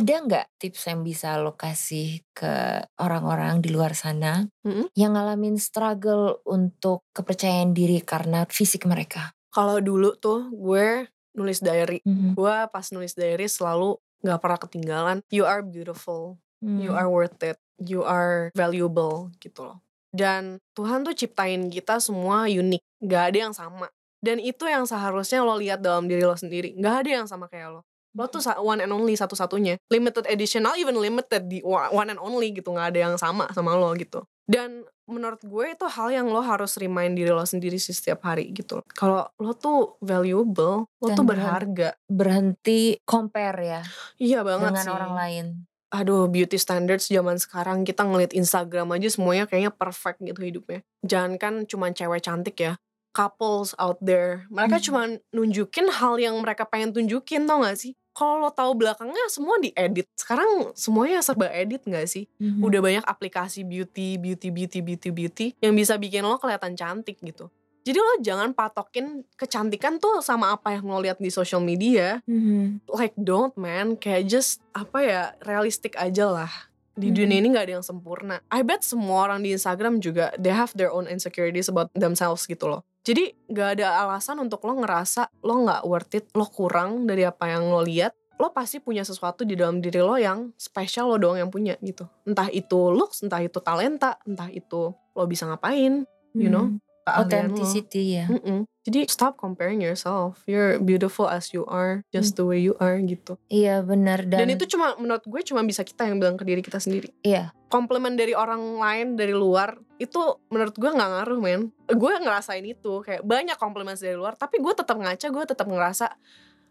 Ada 0.00 0.14
nggak 0.24 0.46
tips 0.56 0.88
yang 0.88 1.04
bisa 1.04 1.36
lo 1.36 1.52
kasih 1.52 2.24
ke 2.32 2.80
orang-orang 2.96 3.60
di 3.60 3.68
luar 3.68 3.92
sana 3.92 4.48
Mm-mm. 4.64 4.88
yang 4.96 5.12
ngalamin 5.12 5.60
struggle 5.60 6.40
untuk 6.48 7.04
kepercayaan 7.12 7.76
diri 7.76 8.00
karena 8.00 8.48
fisik 8.48 8.88
mereka? 8.88 9.36
kalau 9.50 9.82
dulu 9.82 10.14
tuh 10.16 10.46
gue 10.54 11.10
nulis 11.36 11.60
diary 11.60 12.00
Mhm. 12.06 12.32
gue 12.32 12.56
pas 12.70 12.86
nulis 12.94 13.12
diary 13.12 13.44
selalu 13.44 13.98
nggak 14.22 14.40
pernah 14.40 14.58
ketinggalan 14.62 15.18
you 15.28 15.42
are 15.44 15.60
beautiful 15.60 16.38
you 16.62 16.94
Hmm. 16.94 17.00
are 17.02 17.10
worth 17.10 17.36
it 17.42 17.58
you 17.76 18.00
are 18.00 18.48
valuable 18.56 19.28
gitu 19.36 19.68
loh 19.68 19.78
Dan 20.10 20.58
Tuhan 20.74 21.06
tuh 21.06 21.14
ciptain 21.14 21.70
kita 21.70 22.02
semua 22.02 22.50
unik, 22.50 22.82
gak 23.06 23.30
ada 23.30 23.38
yang 23.46 23.54
sama. 23.54 23.86
Dan 24.18 24.42
itu 24.42 24.66
yang 24.66 24.82
seharusnya 24.82 25.38
lo 25.46 25.54
lihat 25.54 25.78
dalam 25.78 26.10
diri 26.10 26.26
lo 26.26 26.34
sendiri. 26.34 26.74
Gak 26.74 27.06
ada 27.06 27.10
yang 27.22 27.26
sama 27.30 27.46
kayak 27.46 27.78
lo. 27.78 27.86
Lo 28.16 28.26
tuh 28.26 28.42
one 28.58 28.82
and 28.82 28.90
only 28.90 29.14
satu-satunya. 29.14 29.78
Limited 29.90 30.26
edition, 30.26 30.66
not 30.66 30.76
even 30.78 30.98
limited 30.98 31.46
di 31.46 31.62
one 31.66 32.10
and 32.10 32.18
only 32.18 32.50
gitu. 32.50 32.74
Gak 32.74 32.94
ada 32.94 33.10
yang 33.10 33.14
sama 33.18 33.46
sama 33.54 33.78
lo 33.78 33.94
gitu. 33.94 34.26
Dan 34.50 34.82
menurut 35.06 35.38
gue 35.42 35.74
itu 35.74 35.86
hal 35.86 36.10
yang 36.10 36.26
lo 36.26 36.42
harus 36.42 36.74
remind 36.78 37.14
diri 37.14 37.30
lo 37.30 37.46
sendiri 37.46 37.78
sih 37.78 37.94
setiap 37.94 38.26
hari 38.26 38.50
gitu. 38.50 38.82
Kalau 38.94 39.30
lo 39.38 39.54
tuh 39.54 39.98
valuable, 40.02 40.90
lo 40.90 41.06
Dan 41.06 41.16
tuh 41.18 41.26
berharga. 41.26 41.88
Berhenti 42.10 42.98
compare 43.06 43.58
ya 43.62 43.82
Iya 44.18 44.42
banget 44.42 44.74
dengan 44.74 44.86
sih. 44.86 44.94
orang 44.94 45.12
lain. 45.14 45.46
Aduh, 45.90 46.30
beauty 46.30 46.54
standards 46.54 47.10
zaman 47.10 47.34
sekarang 47.38 47.82
kita 47.82 48.06
ngeliat 48.06 48.30
Instagram 48.30 48.94
aja 48.94 49.10
semuanya 49.10 49.50
kayaknya 49.50 49.74
perfect 49.74 50.22
gitu 50.22 50.38
hidupnya. 50.38 50.86
Jangan 51.02 51.34
kan 51.38 51.54
cuma 51.66 51.90
cewek 51.90 52.22
cantik 52.22 52.58
ya. 52.62 52.78
Couples 53.10 53.74
out 53.74 53.98
there, 53.98 54.46
mereka 54.48 54.78
Hmm. 54.78 54.84
cuma 54.86 55.00
nunjukin 55.30 55.90
hal 55.90 56.14
yang 56.16 56.38
mereka 56.38 56.62
pengen 56.62 56.94
tunjukin 56.94 57.42
tau 57.44 57.60
gak 57.60 57.74
sih? 57.74 57.92
Kalau 58.10 58.38
lo 58.38 58.50
tahu 58.50 58.74
belakangnya 58.74 59.22
semua 59.26 59.58
diedit. 59.58 60.06
Sekarang 60.14 60.74
semuanya 60.74 61.18
serba 61.18 61.50
edit 61.50 61.82
gak 61.84 62.06
sih? 62.06 62.26
Mhm. 62.38 62.62
Udah 62.62 62.80
banyak 62.80 63.04
aplikasi 63.04 63.62
beauty, 63.62 64.14
beauty, 64.14 64.50
beauty, 64.50 64.78
beauty, 64.78 65.10
beauty 65.10 65.46
yang 65.58 65.74
bisa 65.74 65.94
bikin 65.94 66.22
lo 66.22 66.38
kelihatan 66.38 66.74
cantik 66.74 67.18
gitu. 67.18 67.50
Jadi 67.80 67.96
lo 67.96 68.14
jangan 68.20 68.52
patokin 68.52 69.24
kecantikan 69.34 69.96
tuh 69.96 70.20
sama 70.20 70.52
apa 70.52 70.76
yang 70.76 70.84
lo 70.84 71.00
lihat 71.00 71.16
di 71.16 71.32
social 71.32 71.64
media 71.64 72.20
Mhm. 72.28 72.86
like 72.92 73.16
don't 73.16 73.56
man 73.56 73.96
kayak 73.96 74.28
just 74.28 74.60
apa 74.70 74.98
ya 75.00 75.22
realistik 75.42 75.96
aja 75.96 76.28
lah 76.28 76.52
di 76.92 77.08
Mhm. 77.08 77.16
dunia 77.16 77.36
ini 77.40 77.48
nggak 77.48 77.64
ada 77.64 77.74
yang 77.80 77.86
sempurna 77.86 78.44
I 78.52 78.60
bet 78.60 78.84
semua 78.84 79.24
orang 79.24 79.40
di 79.40 79.56
Instagram 79.56 79.96
juga 79.98 80.28
they 80.36 80.52
have 80.52 80.76
their 80.76 80.92
own 80.92 81.08
insecurities 81.08 81.72
about 81.72 81.88
themselves 81.96 82.44
gitu 82.44 82.68
loh 82.68 82.84
jadi 83.04 83.32
nggak 83.48 83.68
ada 83.80 84.06
alasan 84.06 84.40
untuk 84.40 84.64
lo 84.68 84.80
ngerasa 84.80 85.30
lo 85.44 85.54
nggak 85.64 85.82
worth 85.88 86.14
it 86.16 86.26
lo 86.36 86.46
kurang 86.48 87.08
dari 87.08 87.24
apa 87.24 87.50
yang 87.50 87.68
lo 87.68 87.80
lihat 87.84 88.12
lo 88.40 88.52
pasti 88.56 88.80
punya 88.80 89.04
sesuatu 89.04 89.44
di 89.44 89.52
dalam 89.52 89.84
diri 89.84 90.00
lo 90.00 90.16
yang 90.16 90.52
spesial 90.56 91.12
lo 91.12 91.16
doang 91.20 91.40
yang 91.40 91.50
punya 91.52 91.76
gitu 91.84 92.08
entah 92.24 92.48
itu 92.48 92.92
looks 92.92 93.20
entah 93.20 93.40
itu 93.44 93.60
talenta 93.60 94.16
entah 94.24 94.48
itu 94.48 94.92
lo 94.92 95.24
bisa 95.28 95.44
ngapain 95.48 96.08
you 96.32 96.48
know 96.48 96.72
keahlian 97.10 97.50
lo. 97.50 97.58
Authenticity 97.58 98.02
ya. 98.22 98.26
Mm-mm. 98.30 98.60
Jadi 98.80 99.00
stop 99.12 99.36
comparing 99.36 99.82
yourself. 99.84 100.40
You're 100.48 100.80
beautiful 100.80 101.28
as 101.28 101.52
you 101.52 101.68
are, 101.68 102.00
just 102.14 102.40
the 102.40 102.48
way 102.48 102.64
you 102.64 102.78
are 102.80 102.96
gitu. 103.04 103.36
Iya 103.52 103.84
benar 103.84 104.24
dan, 104.24 104.48
Dan, 104.48 104.56
itu 104.56 104.64
cuma 104.72 104.96
menurut 104.96 105.24
gue 105.26 105.40
cuma 105.44 105.60
bisa 105.66 105.84
kita 105.84 106.08
yang 106.08 106.16
bilang 106.16 106.40
ke 106.40 106.44
diri 106.48 106.64
kita 106.64 106.80
sendiri. 106.80 107.12
Iya. 107.20 107.52
Komplimen 107.68 108.16
dari 108.16 108.32
orang 108.32 108.80
lain 108.80 109.20
dari 109.20 109.36
luar 109.36 109.76
itu 110.00 110.20
menurut 110.48 110.72
gue 110.72 110.88
nggak 110.88 111.10
ngaruh 111.12 111.38
men. 111.38 111.68
Gue 111.86 112.16
ngerasain 112.16 112.64
itu 112.64 113.04
kayak 113.04 113.20
banyak 113.20 113.54
komplimen 113.54 113.92
dari 113.92 114.16
luar, 114.16 114.32
tapi 114.34 114.56
gue 114.56 114.72
tetap 114.72 114.96
ngaca, 114.96 115.26
gue 115.28 115.44
tetap 115.44 115.68
ngerasa 115.68 116.08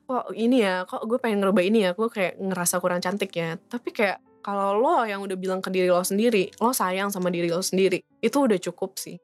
kok 0.03 0.33
ini 0.33 0.65
ya, 0.65 0.83
kok 0.83 1.05
gue 1.05 1.21
pengen 1.21 1.37
ngerubah 1.39 1.61
ini 1.61 1.85
ya, 1.85 1.93
gue 1.93 2.09
kayak 2.09 2.41
ngerasa 2.41 2.81
kurang 2.81 2.97
cantik 2.97 3.29
ya. 3.29 3.61
Tapi 3.61 3.93
kayak 3.93 4.17
kalau 4.41 4.73
lo 4.73 5.05
yang 5.05 5.21
udah 5.21 5.37
bilang 5.37 5.61
ke 5.61 5.69
diri 5.69 5.85
lo 5.85 6.01
sendiri, 6.01 6.49
lo 6.57 6.73
sayang 6.73 7.13
sama 7.13 7.29
diri 7.29 7.45
lo 7.47 7.61
sendiri, 7.61 8.01
itu 8.17 8.37
udah 8.39 8.57
cukup 8.57 8.97
sih. 8.97 9.21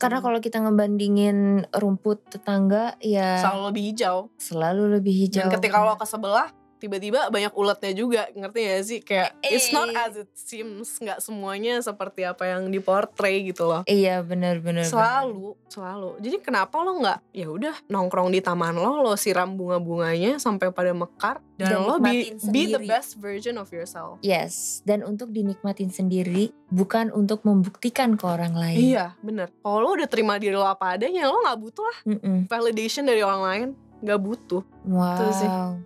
Karena 0.00 0.18
Hmm. 0.18 0.24
kalau 0.24 0.38
kita 0.40 0.64
ngebandingin 0.64 1.68
rumput 1.76 2.32
tetangga 2.32 2.96
ya 2.98 3.44
Selalu 3.44 3.62
lebih 3.68 3.82
hijau. 3.92 4.16
selalu 4.40 4.82
lebih 4.96 5.12
hijau. 5.12 5.44
Dan 5.44 5.52
ketika 5.52 5.84
lo 5.84 5.92
ke 5.94 6.06
sebelah, 6.08 6.48
tiba-tiba 6.80 7.28
banyak 7.28 7.52
uletnya 7.52 7.92
juga, 7.92 8.22
ngerti 8.32 8.58
gak 8.64 8.82
sih? 8.82 9.00
Kayak 9.04 9.36
it's 9.44 9.68
not 9.70 9.86
Eh. 9.86 10.00
as 10.00 10.14
it 10.16 10.30
seems, 10.32 10.96
nggak 10.96 11.20
semuanya 11.20 11.78
seperti 11.78 12.24
apa 12.24 12.48
yang 12.48 12.72
diportray 12.72 13.44
gitu 13.44 13.68
loh. 13.68 13.84
Iya 13.84 14.24
benar-benar. 14.24 14.88
Selalu, 14.88 15.54
selalu. 15.68 16.16
Jadi 16.18 16.36
kenapa 16.40 16.80
lo 16.80 16.96
nggak 16.96 17.18
ya 17.30 17.46
udah 17.46 17.74
nongkrong 17.86 18.32
di 18.32 18.40
taman 18.40 18.72
lo, 18.72 18.98
lo 18.98 19.12
siram 19.14 19.54
bunga-bunganya 19.54 20.40
sampai 20.40 20.72
pada 20.72 20.90
mekar 20.90 21.44
dan, 21.60 21.76
Dan 21.76 21.84
lo 21.84 22.00
be, 22.00 22.32
be 22.48 22.62
the 22.66 22.80
best 22.80 23.20
version 23.20 23.60
of 23.60 23.68
yourself. 23.68 24.16
Yes, 24.24 24.80
dan 24.82 25.04
untuk 25.04 25.28
dinikmatin 25.28 25.92
sendiri 25.92 26.56
bukan 26.72 27.12
untuk 27.12 27.44
membuktikan 27.44 28.16
ke 28.16 28.24
orang 28.24 28.56
lain. 28.56 28.80
Iya, 28.80 29.12
bener. 29.20 29.52
Kalau 29.60 29.84
lo 29.84 29.92
udah 29.92 30.08
terima 30.08 30.40
diri 30.40 30.56
lo 30.56 30.64
apa 30.64 30.96
adanya, 30.96 31.28
lo 31.28 31.44
nggak 31.44 31.60
butuh 31.60 31.84
lah 31.84 31.98
Mm-mm. 32.08 32.48
validation 32.48 33.04
dari 33.04 33.20
orang 33.20 33.42
lain. 33.42 33.68
Nggak 34.00 34.20
butuh. 34.24 34.62
Wow. 34.88 35.76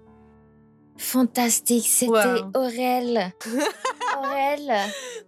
Fantastique, 0.94 1.86
c'était 1.86 2.10
Wow. 2.46 2.54
Aurel. 2.54 3.34
Aurel. 4.14 4.66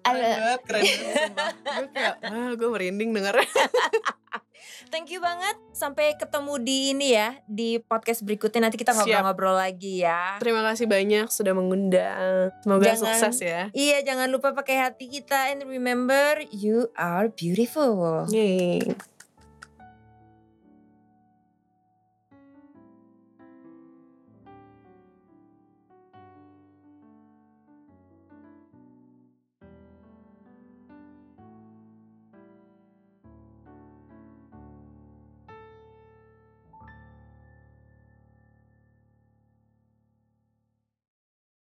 Alors, 0.07 0.62
keren 0.62 0.83
banget, 0.87 1.14
sumpah. 1.18 1.50
Gue 1.59 1.88
kayak, 1.90 2.14
ah, 2.22 2.50
gue 2.55 2.68
merinding 2.70 3.11
dengernya. 3.11 3.50
thank 4.94 5.11
you 5.11 5.18
banget. 5.18 5.59
Sampai 5.74 6.14
ketemu 6.14 6.52
di 6.62 6.94
ini 6.94 7.09
ya 7.12 7.35
di 7.44 7.83
podcast 7.83 8.22
berikutnya 8.22 8.70
nanti 8.70 8.79
kita 8.79 8.94
ngobrol-ngobrol 8.94 9.59
lagi 9.59 10.07
ya. 10.07 10.38
Terima 10.38 10.62
kasih 10.62 10.87
banyak 10.87 11.26
sudah 11.29 11.52
mengundang. 11.52 12.55
Semoga 12.62 12.94
Jangan- 12.94 13.00
sukses 13.02 13.37
ya. 13.42 13.61
Iya, 13.74 14.07
jangan 14.07 14.31
lupa 14.31 14.55
pakai 14.55 14.79
hati 14.79 15.11
kita 15.11 15.50
and 15.50 15.66
remember 15.66 16.46
you 16.55 16.87
are 16.94 17.26
beautiful. 17.26 18.31
Yeay. 18.31 18.87